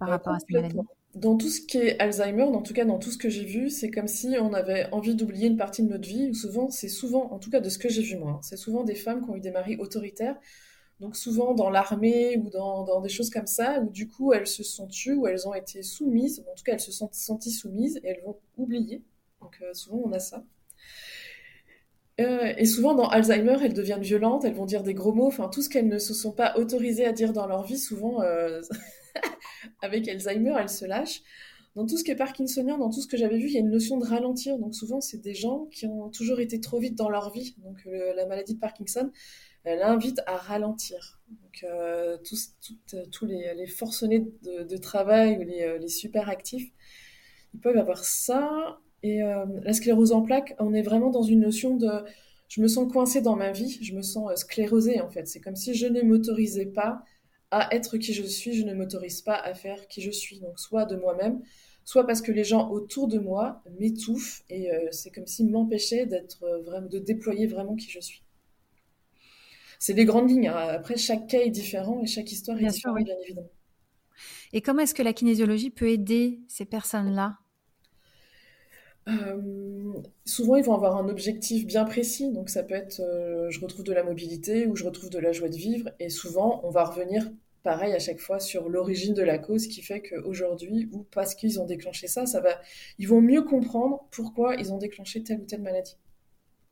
[0.00, 0.80] par rapport à ces maladies
[1.14, 3.68] dans tout ce qui est Alzheimer, en tout cas dans tout ce que j'ai vu,
[3.68, 6.28] c'est comme si on avait envie d'oublier une partie de notre vie.
[6.30, 8.56] Ou souvent, c'est souvent, en tout cas de ce que j'ai vu moi, hein, c'est
[8.56, 10.36] souvent des femmes qui ont eu des maris autoritaires.
[11.00, 14.62] Donc souvent dans l'armée ou dans, des choses comme ça, où du coup elles se
[14.62, 17.98] sont tues, ou elles ont été soumises, en tout cas elles se sont senties soumises
[18.04, 19.02] et elles vont oublier.
[19.40, 20.44] Donc euh, souvent on a ça.
[22.20, 25.48] Euh, et souvent dans Alzheimer, elles deviennent violentes, elles vont dire des gros mots, enfin
[25.48, 28.60] tout ce qu'elles ne se sont pas autorisées à dire dans leur vie, souvent euh,
[29.82, 31.22] avec Alzheimer, elle se lâche.
[31.76, 33.60] Dans tout ce qui est parkinsonien, dans tout ce que j'avais vu, il y a
[33.60, 34.58] une notion de ralentir.
[34.58, 37.54] Donc souvent, c'est des gens qui ont toujours été trop vite dans leur vie.
[37.58, 39.10] Donc la maladie de Parkinson,
[39.62, 41.20] elle invite à ralentir.
[41.30, 42.56] Donc euh, tous,
[43.12, 46.72] tous les, les, forcenés de, travail ou les, les, super actifs,
[47.54, 48.80] ils peuvent avoir ça.
[49.02, 51.88] Et la sclérose en plaques, on est vraiment dans une notion de
[52.50, 55.26] je me sens coincée dans ma vie, je me sens sclérosée en fait.
[55.26, 57.04] C'est comme si je ne m'autorisais pas
[57.52, 60.40] à être qui je suis, je ne m'autorise pas à faire qui je suis.
[60.40, 61.40] Donc soit de moi-même,
[61.84, 66.06] soit parce que les gens autour de moi m'étouffent et euh, c'est comme s'ils m'empêchaient
[66.06, 68.24] d'être euh, vraiment, de déployer vraiment qui je suis.
[69.78, 70.48] C'est des grandes lignes.
[70.48, 70.56] Hein.
[70.56, 73.48] Après, chaque cas est différent et chaque histoire est différente, bien évidemment.
[74.52, 77.38] Et comment est-ce que la kinésiologie peut aider ces personnes-là?
[79.08, 79.92] Euh,
[80.24, 82.30] souvent, ils vont avoir un objectif bien précis.
[82.32, 85.32] Donc, ça peut être euh, je retrouve de la mobilité ou je retrouve de la
[85.32, 85.90] joie de vivre.
[85.98, 87.30] Et souvent, on va revenir
[87.62, 91.60] pareil à chaque fois sur l'origine de la cause qui fait qu'aujourd'hui, ou parce qu'ils
[91.60, 92.60] ont déclenché ça, ça va,
[92.98, 95.96] ils vont mieux comprendre pourquoi ils ont déclenché telle ou telle maladie.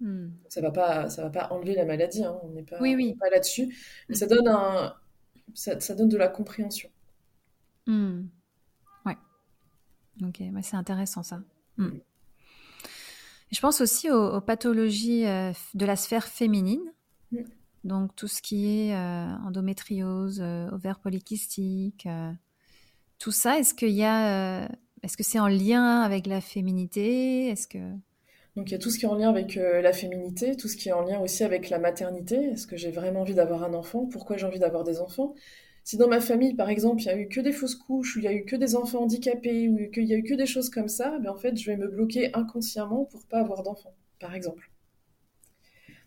[0.00, 0.28] Hmm.
[0.48, 2.24] Ça va pas, ça va pas enlever la maladie.
[2.24, 2.38] Hein.
[2.42, 3.76] on n'est pas, pas là-dessus,
[4.08, 4.94] mais ça donne un,
[5.54, 6.88] ça, donne de la compréhension.
[7.86, 8.26] Hmm.
[9.04, 9.16] Ouais.
[10.22, 11.42] Ok, c'est intéressant ça.
[13.50, 16.82] Je pense aussi aux, pathologies euh, de la sphère féminine.
[17.32, 17.42] Mm.
[17.84, 22.08] Donc tout ce qui est euh, endométriose, euh, ovaire polykystique,
[23.18, 23.58] tout ça.
[23.58, 24.68] Est-ce qu'il y a,
[25.02, 27.48] est-ce que c'est en lien avec la féminité?
[27.48, 27.78] Est-ce que
[28.56, 30.76] donc il y a tout ce qui est en lien avec la féminité, tout ce
[30.76, 32.34] qui est en lien aussi avec la maternité.
[32.34, 34.06] Est-ce que j'ai vraiment envie d'avoir un enfant?
[34.06, 35.36] Pourquoi j'ai envie d'avoir des enfants?
[35.88, 38.18] Si dans ma famille, par exemple, il y a eu que des fausses couches, ou
[38.18, 40.44] il y a eu que des enfants handicapés, ou qu'il y a eu que des
[40.44, 43.94] choses comme ça, ben en fait, je vais me bloquer inconsciemment pour pas avoir d'enfants,
[44.20, 44.70] par exemple.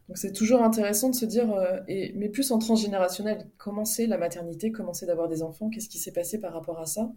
[0.08, 4.72] Donc c'est toujours intéressant de se dire, euh, mais plus en transgénérationnel, commencer la maternité,
[4.72, 7.12] commencer d'avoir des enfants, qu'est-ce qui s'est passé par rapport à ça?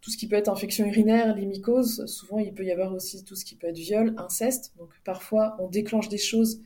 [0.00, 3.24] Tout ce qui peut être infection urinaire, les mycoses, souvent il peut y avoir aussi
[3.24, 4.74] tout ce qui peut être viol, inceste.
[4.78, 6.62] Donc parfois on déclenche des choses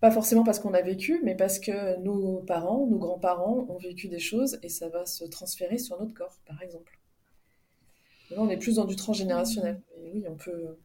[0.00, 4.08] pas forcément parce qu'on a vécu, mais parce que nos parents, nos grands-parents ont vécu
[4.08, 6.98] des choses et ça va se transférer sur notre corps, par exemple.
[8.30, 9.80] Là, on est plus dans du transgénérationnel.
[9.96, 10.76] Et oui, on peut.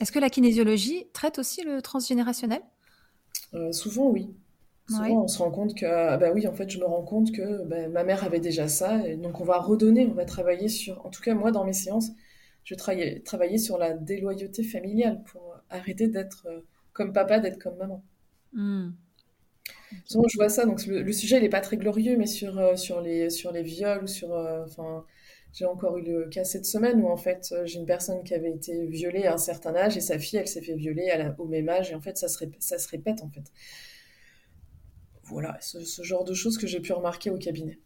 [0.00, 2.60] Est-ce que la kinésiologie traite aussi le transgénérationnel?
[3.54, 4.34] Euh, Souvent, oui.
[4.88, 7.32] Souvent, on se rend compte que, ah bah oui, en fait, je me rends compte
[7.32, 10.68] que bah, ma mère avait déjà ça, et donc on va redonner, on va travailler
[10.68, 11.04] sur.
[11.04, 12.10] En tout cas, moi, dans mes séances,
[12.62, 16.60] je travaille travailler sur la déloyauté familiale pour arrêter d'être euh,
[16.96, 18.02] comme papa d'être comme maman.
[18.54, 18.92] Hmm.
[20.06, 20.64] Souvent, je vois ça.
[20.64, 23.62] Donc, le, sujet, il n'est pas très glorieux, mais sur, euh, sur, les, sur les
[23.62, 24.32] viols ou sur.
[24.32, 25.04] Euh, enfin,
[25.52, 28.32] j'ai encore eu le cas cette semaine où, en fait, euh, j'ai une personne qui
[28.32, 31.46] avait été violée à un certain âge et sa fille, elle s'est fait violer au
[31.46, 31.90] même âge.
[31.90, 33.44] Et en fait, ça se, répète, ça se répète, en fait.
[35.24, 37.78] Voilà, ce, genre de choses que j'ai pu remarquer au cabinet.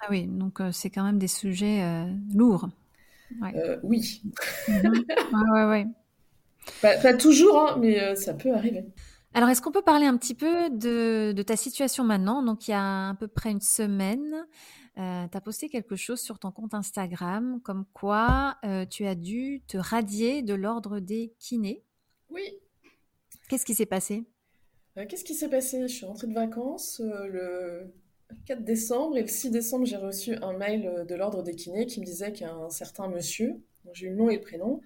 [0.00, 2.68] Ah oui, donc c'est quand même des sujets lourds.
[3.84, 4.22] oui.
[4.66, 5.04] Mhm.
[5.54, 5.86] ouais, ouais.
[6.80, 8.84] Pas, toujours, hein, mais euh, ça peut arriver.
[9.34, 12.42] Alors, est-ce qu'on peut parler un petit peu de, ta situation maintenant?
[12.42, 14.46] Donc, il y a à peu près une semaine,
[14.98, 19.14] euh, tu as posté quelque chose sur ton compte Instagram, comme quoi euh, tu as
[19.14, 21.82] dû te radier de l'ordre des kinés.
[22.30, 22.42] Oui.
[23.48, 24.24] Qu'est-ce qui s'est passé?
[25.08, 25.80] Qu'est-ce qui s'est passé?
[25.82, 27.94] Je suis rentrée de vacances le
[28.46, 32.00] 4 décembre et le 6 décembre, j'ai reçu un mail de l'ordre des kinés qui
[32.00, 33.62] me disait qu'un certain monsieur,
[33.94, 34.82] j'ai eu le nom et le prénom,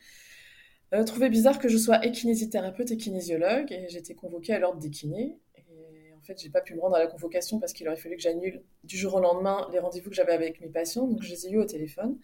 [0.94, 5.38] euh, bizarre que je sois kinésithérapeute et kinésiologue et j'étais convoquée à l'ordre des kinés.
[5.56, 8.16] Et en fait, j'ai pas pu me rendre à la convocation parce qu'il aurait fallu
[8.16, 11.30] que j'annule du jour au lendemain les rendez-vous que j'avais avec mes patients, donc je
[11.30, 12.18] les ai eus au téléphone.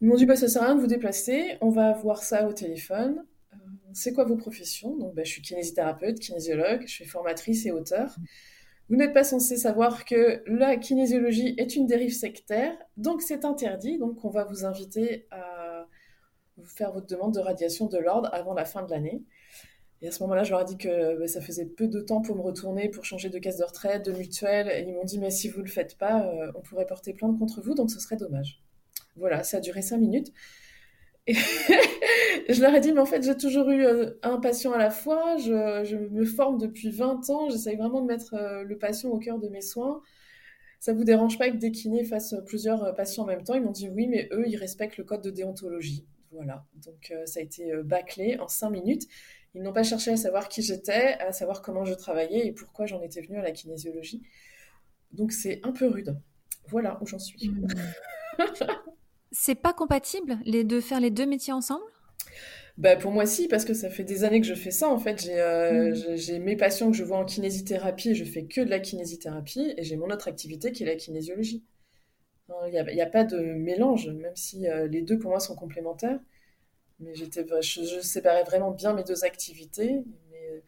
[0.00, 2.48] Ils m'ont dit bah, ça sert à rien de vous déplacer, on va voir ça
[2.48, 3.24] au téléphone.
[3.52, 3.56] Euh,
[3.92, 4.96] c'est quoi vos professions?
[4.96, 8.16] Donc, bah, je suis kinésithérapeute, kinésiologue, je suis formatrice et auteur.
[8.90, 13.98] Vous n'êtes pas censé savoir que la kinésiologie est une dérive sectaire, donc c'est interdit.
[13.98, 15.63] Donc, on va vous inviter à
[16.62, 19.22] faire votre demande de radiation de l'ordre avant la fin de l'année.
[20.04, 22.20] Et à ce moment-là, je leur ai dit que bah, ça faisait peu de temps
[22.20, 24.68] pour me retourner, pour changer de caisse de retraite, de mutuelle.
[24.68, 27.14] Et ils m'ont dit, mais si vous ne le faites pas, euh, on pourrait porter
[27.14, 28.62] plainte contre vous, donc ce serait dommage.
[29.16, 30.32] Voilà, ça a duré cinq minutes.
[31.26, 31.32] Et
[32.50, 34.90] je leur ai dit, mais en fait, j'ai toujours eu euh, un patient à la
[34.90, 35.38] fois.
[35.38, 37.48] Je, me forme depuis 20 ans.
[37.48, 40.02] J'essaye vraiment de mettre euh, le patient au cœur de mes soins.
[40.80, 43.54] Ça vous dérange pas que des kinés fassent plusieurs patients en même temps?
[43.54, 46.04] Ils m'ont dit oui, mais eux, ils respectent le code de déontologie.
[46.34, 46.64] Voilà.
[46.74, 49.08] Donc, ça a été bâclé en cinq minutes.
[49.54, 52.86] Ils n'ont pas cherché à savoir qui j'étais, à savoir comment je travaillais et pourquoi
[52.86, 54.22] j'en étais venue à la kinésiologie.
[55.12, 56.18] Donc c'est un peu rude.
[56.68, 57.48] Voilà où j'en suis.
[57.48, 57.66] Hmm.
[59.32, 61.84] c'est pas compatible les de faire les deux métiers ensemble?
[62.76, 64.98] Bah pour moi si parce que ça fait des années que je fais ça en
[64.98, 66.42] fait j'ai euh, hmm.
[66.42, 69.84] mes patients que je vois en kinésithérapie et je fais que de la kinésithérapie et
[69.84, 71.62] j'ai mon autre activité qui est la kinésiologie
[72.66, 76.20] il n'y a, pas de mélange même si euh, les deux pour moi sont complémentaires
[77.00, 80.04] mais j'étais, je, séparais vraiment bien mes deux activités.
[80.30, 80.62] Mais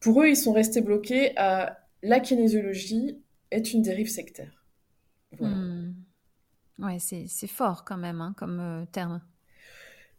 [0.00, 4.64] pour eux, ils sont restés bloqués à la kinésiologie est une dérive sectaire.
[5.38, 5.54] Voilà.
[5.54, 5.94] Hmm.
[6.78, 9.22] Ouais, c'est, fort quand même hein, comme euh, terme.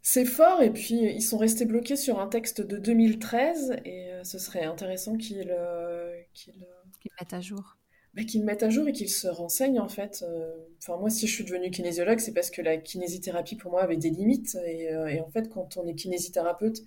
[0.01, 4.23] C'est fort, et puis ils sont restés bloqués sur un texte de 2013, et euh,
[4.23, 6.65] ce serait intéressant qu'ils, euh, qu'ils,
[6.99, 7.77] qu'ils mettent à jour.
[8.15, 10.23] Bah, qu'ils mettent à jour et qu'ils se renseignent en fait.
[10.25, 13.83] Euh, enfin moi si je suis devenue kinésiologue c'est parce que la kinésithérapie pour moi
[13.83, 16.79] avait des limites et, euh, en fait quand on est kinésithérapeute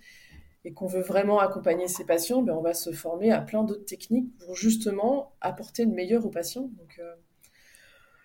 [0.65, 3.85] et qu'on veut vraiment accompagner ses patients, ben, on va se former à plein d'autres
[3.85, 6.71] techniques pour justement apporter le meilleur aux patients.
[6.79, 7.15] Donc euh,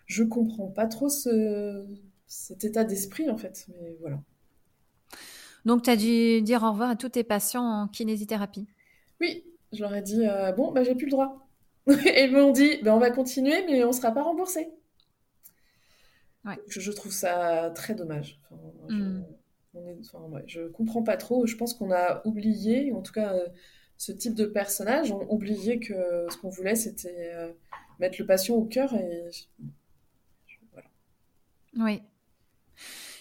[0.06, 1.86] je comprends pas trop ce,
[2.26, 4.18] cet état d'esprit en fait, mais voilà.
[5.66, 8.66] Donc tu as dû dire au revoir à tous tes patients en kinésithérapie?
[9.20, 10.24] Oui, je leur ai dit
[10.56, 11.43] bon bah j'ai plus le droit.
[12.06, 14.70] et ils m'ont dit, ben, on va continuer, mais on ne sera pas remboursé.
[16.68, 18.38] Je, trouve ça très dommage.
[18.88, 21.46] je, ne je comprends pas trop.
[21.46, 23.48] Je pense qu'on a oublié, en tout cas, euh,
[23.96, 27.50] ce type de personnage, on oublié que ce qu'on voulait, c'était euh,
[27.98, 28.92] mettre le patient au cœur.
[28.94, 29.24] Et
[30.72, 30.88] voilà.
[31.78, 32.02] Oui.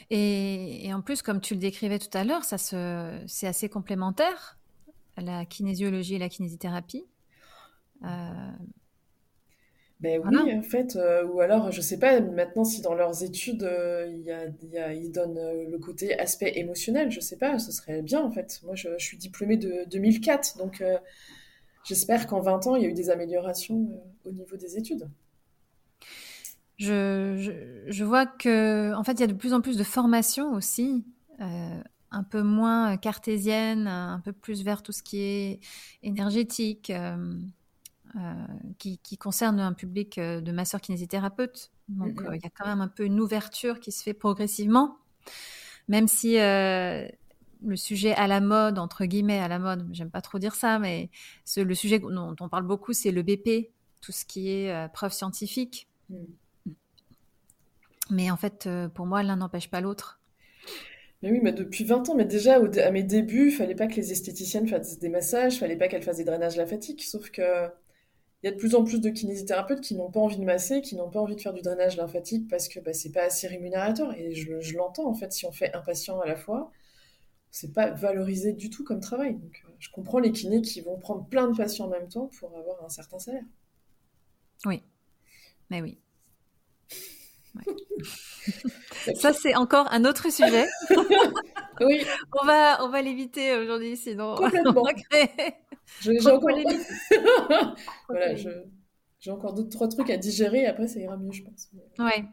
[0.09, 3.69] Et, et, en plus, comme tu le décrivais tout à l'heure, ça se, c'est assez
[3.69, 4.57] complémentaire,
[5.15, 7.05] la kinésiologie et la kinésithérapie.
[8.03, 8.07] Euh,
[9.99, 13.63] ben oui, en fait, euh, ou alors, je sais pas maintenant si dans leurs études,
[13.63, 15.39] euh, il y a, y a, ils donnent
[15.69, 18.59] le côté aspect émotionnel, je sais pas, ce serait bien en fait.
[18.65, 20.83] Moi, je, suis diplômée de 2004, donc
[21.85, 25.09] j'espère qu'en 20 ans, il y a eu des améliorations au niveau des études.
[26.77, 27.51] Je, je,
[27.89, 31.05] je, vois que, en fait, il y a de plus en plus de formations aussi,
[32.13, 35.59] un peu moins cartésienne, un peu plus vers tout ce qui est
[36.03, 36.91] énergétique.
[38.15, 38.33] Euh,
[38.77, 41.71] qui, concerne un public euh, de masseurs kinésithérapeutes.
[41.87, 44.97] Donc, euh, il y a quand même un peu une ouverture qui se fait progressivement,
[45.87, 50.37] même si le sujet à la mode, entre guillemets, à la mode, j'aime pas trop
[50.37, 51.09] dire ça, mais
[51.57, 55.87] le sujet dont on parle beaucoup, c'est le BP, tout ce qui est preuve scientifique.
[56.09, 56.15] Mm.
[58.11, 60.19] Mais en fait, pour moi, l'un n'empêche pas l'autre.
[61.23, 63.95] Mais oui, mais depuis 20 ans, mais déjà à mes débuts, il fallait pas que
[63.95, 67.69] les esthéticiennes fassent des massages, il fallait pas qu'elles fassent des drainages lymphatiques, sauf que
[68.43, 70.81] il y a de plus en plus de kinésithérapeutes qui n'ont pas envie de masser,
[70.81, 73.47] qui n'ont pas envie de faire du drainage lymphatique parce que bah, c'est pas assez
[73.47, 74.13] rémunérateur.
[74.17, 76.69] Et je, l'entends en fait, si on fait un patient à la fois,
[77.51, 79.35] c'est pas valorisé du tout comme travail.
[79.35, 82.29] Donc, euh, je comprends les kinés qui vont prendre plein de patients en même temps
[82.37, 83.45] pour avoir un certain salaire.
[84.65, 84.83] Oui,
[85.69, 85.97] mais oui.
[89.15, 90.67] Ça, c'est encore un autre sujet.
[91.81, 92.03] oui.
[92.41, 94.83] On va, on va l'éviter aujourd'hui, sinon Complètement.
[96.01, 96.57] J'ai encore...
[98.07, 101.69] voilà, j'ai encore deux, trois trucs à digérer, après ça ira mieux, je pense.
[101.99, 102.25] Ouais.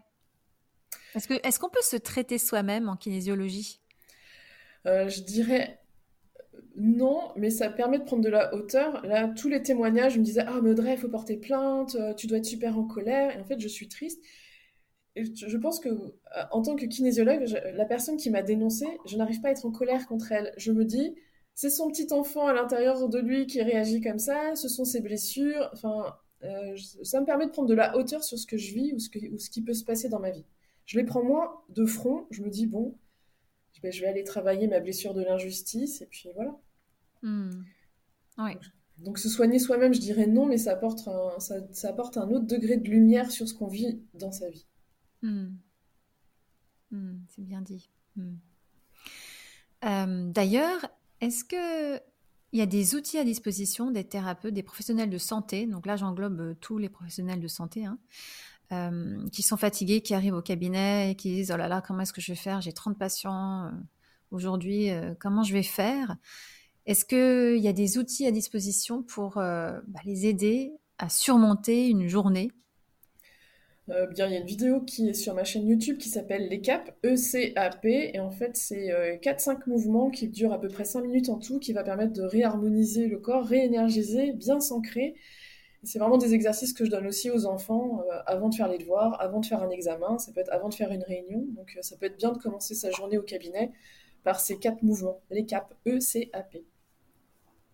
[1.15, 3.81] Est-ce qu'on est qu'on peut se traiter soi-même en kinésiologie?
[4.87, 5.81] Euh, Je dirais
[6.77, 9.05] non, mais ça permet de prendre de la hauteur.
[9.05, 12.27] Là, tous les témoignages me disaient Ah, mais Audrey, il faut porter plainte, euh, tu
[12.27, 13.37] dois être super en colère.
[13.37, 14.23] Et en fait, je suis triste.
[15.25, 16.13] Je pense que, euh,
[16.51, 17.45] en tant que kinésiologue,
[17.75, 20.53] la personne qui m'a dénoncé, je n'arrive pas à être en colère contre elle.
[20.57, 21.15] Je me dis
[21.55, 25.01] c'est son petit enfant à l'intérieur de lui qui réagit comme ça, ce sont ses
[25.01, 25.69] blessures.
[25.73, 28.93] Enfin, euh, ça me permet de prendre de la hauteur sur ce que je vis
[28.95, 29.09] ou ce,
[29.39, 30.45] ce qui peut se passer dans ma vie.
[30.87, 32.97] Je les prends moins de front, je me dis, bon,
[33.83, 36.59] je vais aller travailler ma blessure de l'injustice, et puis voilà.
[37.23, 37.51] Hmm.
[38.99, 42.47] Donc, se soigner soi-même, je dirais non, mais ça apporte un, ça, apporte un autre
[42.47, 44.67] degré de lumière sur ce qu'on vit dans sa vie.
[45.23, 45.57] Hmm.
[46.91, 47.89] Hmm, c'est bien dit.
[49.85, 50.87] Euh, d'ailleurs,
[51.21, 52.01] est-ce que
[52.53, 55.95] il y a des outils à disposition des thérapeutes, des professionnels de santé, donc là
[55.97, 57.99] j'englobe euh, tous les professionnels de santé, hein,
[58.73, 62.01] euh, qui sont fatigués, qui arrivent au cabinet et qui disent Oh là là, comment
[62.01, 62.61] est-ce que je vais faire?
[62.61, 63.71] J'ai 30 patients
[64.33, 64.91] aujourd'hui,
[65.21, 66.17] comment je vais faire?
[66.87, 72.09] Est-ce qu'il y a des outils à disposition pour bah, les aider à surmonter une
[72.09, 72.51] journée?
[73.91, 76.49] Euh, bien, il y a une vidéo qui est sur ma chaîne YouTube qui s'appelle
[76.49, 80.85] Les CAP, E-C-A-P, et en fait, c'est 4-5 euh, mouvements qui durent à peu près
[80.85, 85.15] 5 minutes en tout, qui va permettre de réharmoniser le corps, réénergiser, bien s'ancrer.
[85.83, 88.79] C'est vraiment des exercices que je donne aussi aux enfants euh, avant de faire les
[88.79, 91.77] devoirs, avant de faire un examen, ça peut être avant de faire une réunion, donc
[91.81, 93.73] ça peut être bien de commencer sa journée au cabinet
[94.23, 96.65] par ces quatre mouvements, les CAP, E-C-A-P.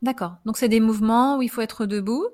[0.03, 2.27] D'accord, donc c'est des mouvements où il faut être debout?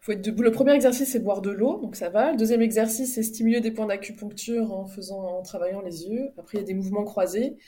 [0.00, 0.42] Faut être debout.
[0.42, 2.32] Le premier exercice, c'est boire de l'eau, donc ça va.
[2.32, 6.30] Le deuxième exercice, c'est stimuler des points d'acupuncture en faisant, en travaillant les yeux.
[6.38, 7.58] Après, il y a des mouvements croisés.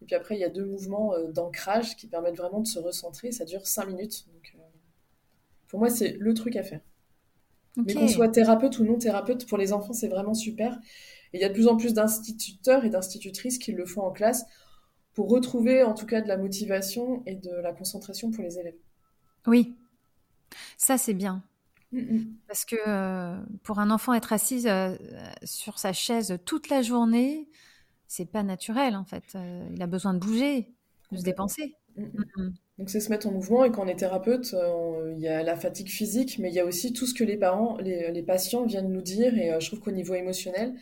[0.00, 2.78] Et puis après, il y a deux mouvements euh, d'ancrage qui permettent vraiment de se
[2.78, 3.32] recentrer.
[3.32, 4.26] Ça dure cinq minutes.
[4.28, 4.62] Donc, euh,
[5.66, 6.80] pour moi, c'est le truc à faire.
[7.76, 10.78] Mais qu'on soit thérapeute ou non thérapeute, pour les enfants, c'est vraiment super.
[11.32, 14.10] Et il y a de plus en plus d'instituteurs et d'institutrices qui le font en
[14.10, 14.44] classe
[15.14, 18.76] pour retrouver en tout cas de la motivation et de la concentration pour les élèves.
[19.46, 19.76] Oui,
[20.76, 21.42] ça c'est bien.
[21.92, 22.36] Mmh, mmh.
[22.46, 24.96] Parce que euh, pour un enfant, être assis euh,
[25.44, 27.48] sur sa chaise toute la journée,
[28.06, 29.24] c'est pas naturel en fait.
[29.34, 30.74] Euh, il a besoin de bouger,
[31.12, 31.74] de se dépenser.
[31.96, 34.54] Mmh, Donc c'est se mettre en mouvement et quand on est thérapeute,
[35.16, 37.36] il y a la fatigue physique, mais il y a aussi tout ce que les
[37.36, 40.74] parents, les, patients viennent nous dire et je trouve qu'au niveau émotionnel,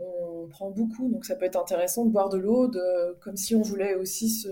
[0.00, 1.08] on prend beaucoup.
[1.08, 4.28] Donc ça peut être intéressant de boire de l'eau, de, comme si on voulait aussi
[4.28, 4.48] se,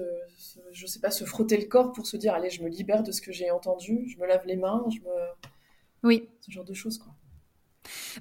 [0.73, 3.12] je sais pas, se frotter le corps pour se dire allez, je me libère de
[3.12, 5.12] ce que j'ai entendu, je me lave les mains, je me
[6.03, 6.28] oui.
[6.40, 7.12] Ce genre de choses, quoi.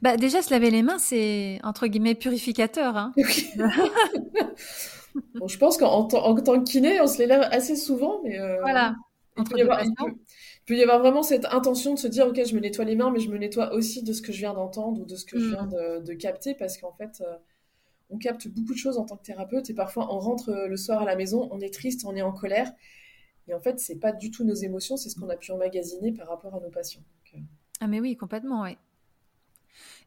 [0.02, 2.98] Bah, déjà, se laver les mains, c'est entre guillemets purificateur.
[2.98, 3.14] Hein.
[5.36, 8.60] bon, je pense qu'en tant que kiné, on se les lave assez souvent, mais euh,
[8.62, 8.96] voilà.
[9.38, 9.94] Il peut, y avoir, il,
[10.66, 13.12] peut, y avoir, vraiment cette intention de se dire, ok, je me nettoie les mains,
[13.12, 15.38] mais je me nettoie aussi de ce que je viens d'entendre ou de ce que
[15.38, 16.04] je viens mm.
[16.04, 17.36] de, capter, parce qu'en fait, euh,
[18.10, 20.78] on capte beaucoup de choses en tant que thérapeute, et parfois on rentre euh, le
[20.78, 22.72] soir à la maison, on est triste, on est en colère,
[23.50, 26.14] et en fait, c'est pas du tout nos émotions, c'est ce qu'on a pu emmagasiner
[26.14, 27.04] par rapport à nos patients.
[27.82, 28.78] Ah mais oui, complètement, oui.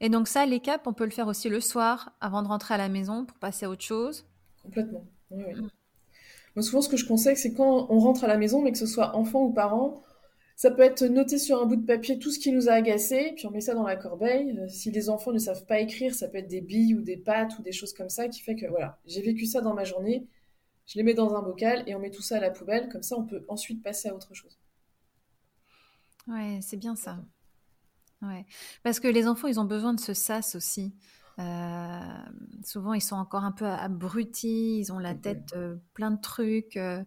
[0.00, 2.74] Et donc ça, les caps, on peut le faire aussi le soir, avant de rentrer
[2.74, 4.26] à la maison, pour passer à autre chose
[4.62, 5.44] Complètement, oui,
[6.56, 6.62] mm.
[6.62, 8.86] souvent, ce que je conseille, c'est quand on rentre à la maison, mais que ce
[8.86, 10.02] soit enfant ou parent,
[10.58, 13.32] ça peut être noté sur un bout de papier tout ce qui nous a agacé,
[13.36, 14.58] puis on met ça dans la corbeille.
[14.58, 17.16] Euh, si les enfants ne savent pas écrire, ça peut être des billes ou des
[17.16, 19.84] pâtes ou des choses comme ça, qui fait que voilà, j'ai vécu ça dans ma
[19.84, 20.26] journée,
[20.86, 23.04] je les mets dans un bocal et on met tout ça à la poubelle, comme
[23.04, 24.58] ça on peut ensuite passer à autre chose.
[26.26, 27.18] Ouais, c'est bien ça.
[28.22, 28.46] Ouais.
[28.82, 30.94] Parce que les enfants, ils ont besoin de ce sas aussi.
[31.38, 32.00] Euh,
[32.64, 36.76] souvent, ils sont encore un peu abrutis, ils ont la tête euh, plein de trucs,
[36.76, 37.02] euh,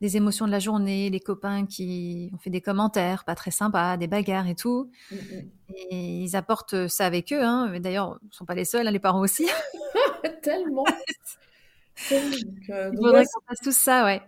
[0.00, 3.98] des émotions de la journée, les copains qui ont fait des commentaires pas très sympas,
[3.98, 4.90] des bagarres et tout.
[5.10, 5.50] Mm, mm.
[5.90, 7.42] Et ils apportent ça avec eux.
[7.42, 7.78] Hein.
[7.78, 9.46] D'ailleurs, ils ne sont pas les seuls, hein, les parents aussi.
[10.42, 10.84] Tellement.
[12.10, 14.22] Il faudrait qu'on fasse tout ça, ouais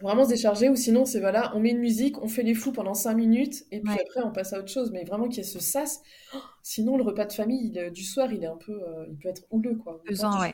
[0.00, 2.72] vraiment se décharger ou sinon c'est voilà on met une musique on fait les fous
[2.72, 5.40] pendant cinq minutes et puis après on passe à autre chose mais vraiment qu'il y
[5.40, 6.00] ait ce sas
[6.62, 9.42] sinon le repas de famille du soir il est un peu euh, il peut être
[9.50, 10.52] houleux quoi pesant ouais.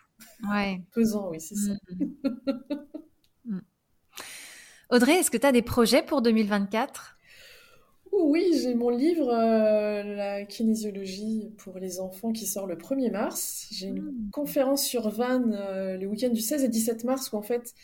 [0.51, 3.55] ouais pesant oui c'est ça mm, mm.
[3.55, 3.61] Mm.
[4.91, 7.17] Audrey est-ce que tu as des projets pour 2024
[8.19, 13.67] oui, j'ai mon livre euh, La kinésiologie pour les enfants qui sort le 1er mars.
[13.73, 17.43] J'ai une conférence sur Vannes euh, le week-end du 16 et 17 mars où en
[17.43, 17.75] fait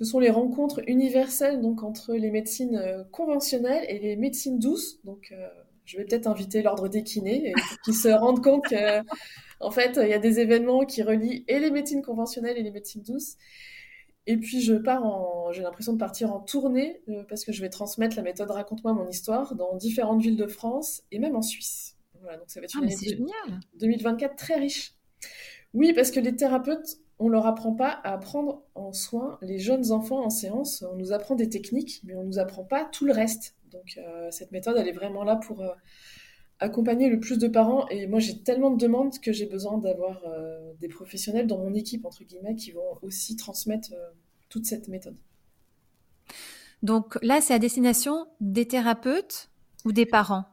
[0.00, 4.98] ce sont les rencontres universelles donc entre les médecines euh, conventionnelles et les médecines douces.
[5.04, 5.46] Donc, euh,
[5.84, 7.52] je vais peut-être inviter l'ordre des kinés
[7.84, 9.02] qui se rendent compte qu'en
[9.60, 12.70] en fait, il y a des événements qui relient et les médecines conventionnelles et les
[12.70, 13.36] médecines douces.
[14.26, 17.60] Et puis, je pars en, j'ai l'impression de partir en tournée euh, parce que je
[17.60, 21.42] vais transmettre la méthode Raconte-moi mon histoire dans différentes villes de France et même en
[21.42, 21.98] Suisse.
[22.22, 24.94] Voilà, donc ça va être une ah, année 2024 très riche.
[25.74, 29.92] Oui, parce que les thérapeutes on leur apprend pas à prendre en soin les jeunes
[29.92, 30.82] enfants en séance.
[30.90, 33.54] On nous apprend des techniques, mais on nous apprend pas tout le reste.
[33.70, 35.68] Donc euh, cette méthode, elle est vraiment là pour euh,
[36.60, 37.86] accompagner le plus de parents.
[37.88, 41.74] Et moi, j'ai tellement de demandes que j'ai besoin d'avoir euh, des professionnels dans mon
[41.74, 43.90] équipe entre guillemets qui vont aussi transmettre
[44.48, 45.16] toute cette méthode.
[46.82, 49.50] Donc là, c'est à destination des thérapeutes
[49.84, 50.46] ou des parents?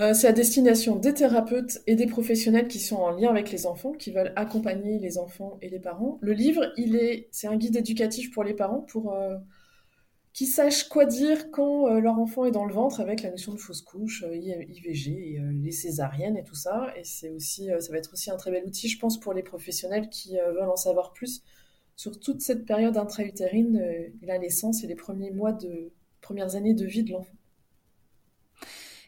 [0.00, 3.66] Euh, c'est à destination des thérapeutes et des professionnels qui sont en lien avec les
[3.66, 6.18] enfants, qui veulent accompagner les enfants et les parents.
[6.22, 9.36] Le livre, il est, c'est un guide éducatif pour les parents pour euh,
[10.32, 13.52] qu'ils sachent quoi dire quand euh, leur enfant est dans le ventre avec la notion
[13.52, 16.94] de fausse couche, IVG, les césariennes et tout ça.
[16.96, 19.42] Et c'est aussi, ça va être aussi un très bel outil, je pense, pour les
[19.42, 21.42] professionnels qui veulent en savoir plus
[21.96, 25.92] sur toute cette période intra-utérine la naissance et les premiers mois de
[26.22, 27.34] premières années de vie de l'enfant.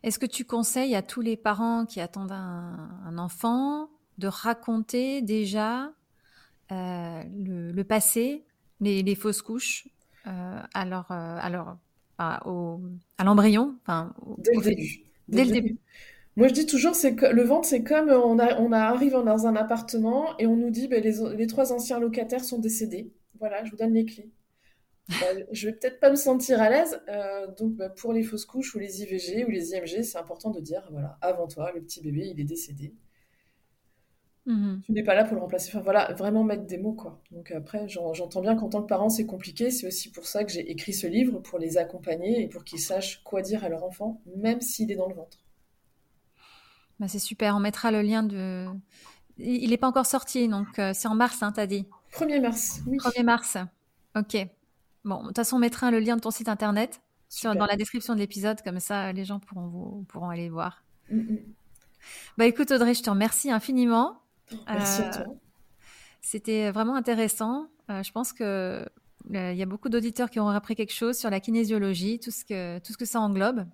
[0.02, 3.88] Est-ce que tu conseilles à tous les parents qui attendent un, enfant
[4.18, 5.92] de raconter déjà
[6.70, 8.44] le, passé,
[8.80, 9.86] les, fausses couches,
[10.24, 11.10] à leur,
[12.18, 15.00] à, l'embryon, enfin, dès le début.
[15.28, 15.78] Dès, le début?
[16.36, 19.46] Moi, je dis toujours, c'est que le ventre, c'est comme on, a, on arrive dans
[19.46, 23.12] un appartement et on nous dit, ben, les, trois anciens locataires sont décédés.
[23.38, 24.30] Voilà, je vous donne les clés.
[25.08, 27.00] Ben, je vais peut-être pas me sentir à l'aise.
[27.08, 30.50] Euh, donc, ben, pour les fausses couches ou les IVG ou les IMG, c'est important
[30.50, 32.94] de dire, voilà, avant toi, le petit bébé, il est décédé.
[34.44, 35.68] Mmh tu n'es pas là pour le remplacer.
[35.68, 37.22] Enfin voilà, vraiment mettre des mots quoi.
[37.30, 39.70] Donc après, j'entends bien qu'en tant que parent, c'est compliqué.
[39.70, 42.80] C'est aussi pour ça que j'ai écrit ce livre, pour les accompagner et pour qu'ils
[42.80, 45.38] sachent quoi dire à leur enfant, même s'il est dans le ventre.
[46.98, 48.66] Bah, c'est super, on mettra le lien de...
[49.38, 52.80] Il n'est pas encore sorti, donc euh, c'est en mars, hein, t'as dit 1er mars,
[52.86, 52.98] oui.
[52.98, 53.56] 1er mars,
[54.14, 54.46] ok.
[55.04, 57.76] Bon, de toute façon, on mettra le lien de ton site internet sur, dans la
[57.76, 60.84] description de l'épisode, comme ça les gens pourront, vous, pourront aller voir.
[61.10, 61.38] Mm, mm.
[62.36, 64.20] Bah écoute Audrey, je te remercie infiniment.
[64.66, 65.22] Merci à toi.
[65.28, 65.34] Euh,
[66.20, 67.68] c'était vraiment intéressant.
[67.90, 68.86] Euh, je pense que
[69.30, 72.44] il y a beaucoup d'auditeurs qui auront appris quelque chose sur la kinésiologie, tout ce
[72.44, 73.64] que, tout ce que ça englobe.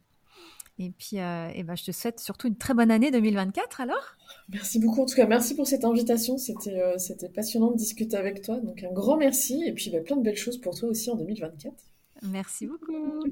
[0.80, 4.16] Et puis, euh, et ben, je te souhaite surtout une très bonne année 2024 alors.
[4.48, 5.02] Merci beaucoup.
[5.02, 6.38] En tout cas, merci pour cette invitation.
[6.38, 8.60] C'était euh, c'était passionnant de discuter avec toi.
[8.60, 9.64] Donc, un grand merci.
[9.66, 11.74] Et puis, bah, plein de belles choses pour toi aussi en 2024.
[12.22, 13.24] Merci beaucoup.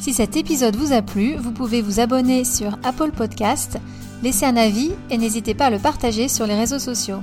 [0.00, 3.78] si cet épisode vous a plu, vous pouvez vous abonner sur Apple Podcast,
[4.22, 7.20] laisser un avis et n'hésitez pas à le partager sur les réseaux sociaux.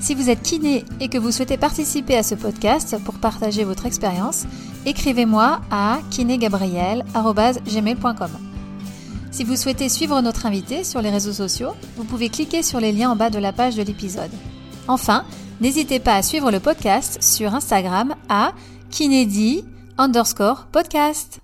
[0.00, 3.84] Si vous êtes kiné et que vous souhaitez participer à ce podcast pour partager votre
[3.84, 4.46] expérience,
[4.88, 8.30] écrivez-moi à kinégabriel.gmail.com.
[9.30, 12.92] Si vous souhaitez suivre notre invité sur les réseaux sociaux, vous pouvez cliquer sur les
[12.92, 14.30] liens en bas de la page de l'épisode.
[14.88, 15.24] Enfin,
[15.60, 18.52] n'hésitez pas à suivre le podcast sur Instagram à
[18.90, 19.64] kinédi
[19.98, 21.40] underscore podcast.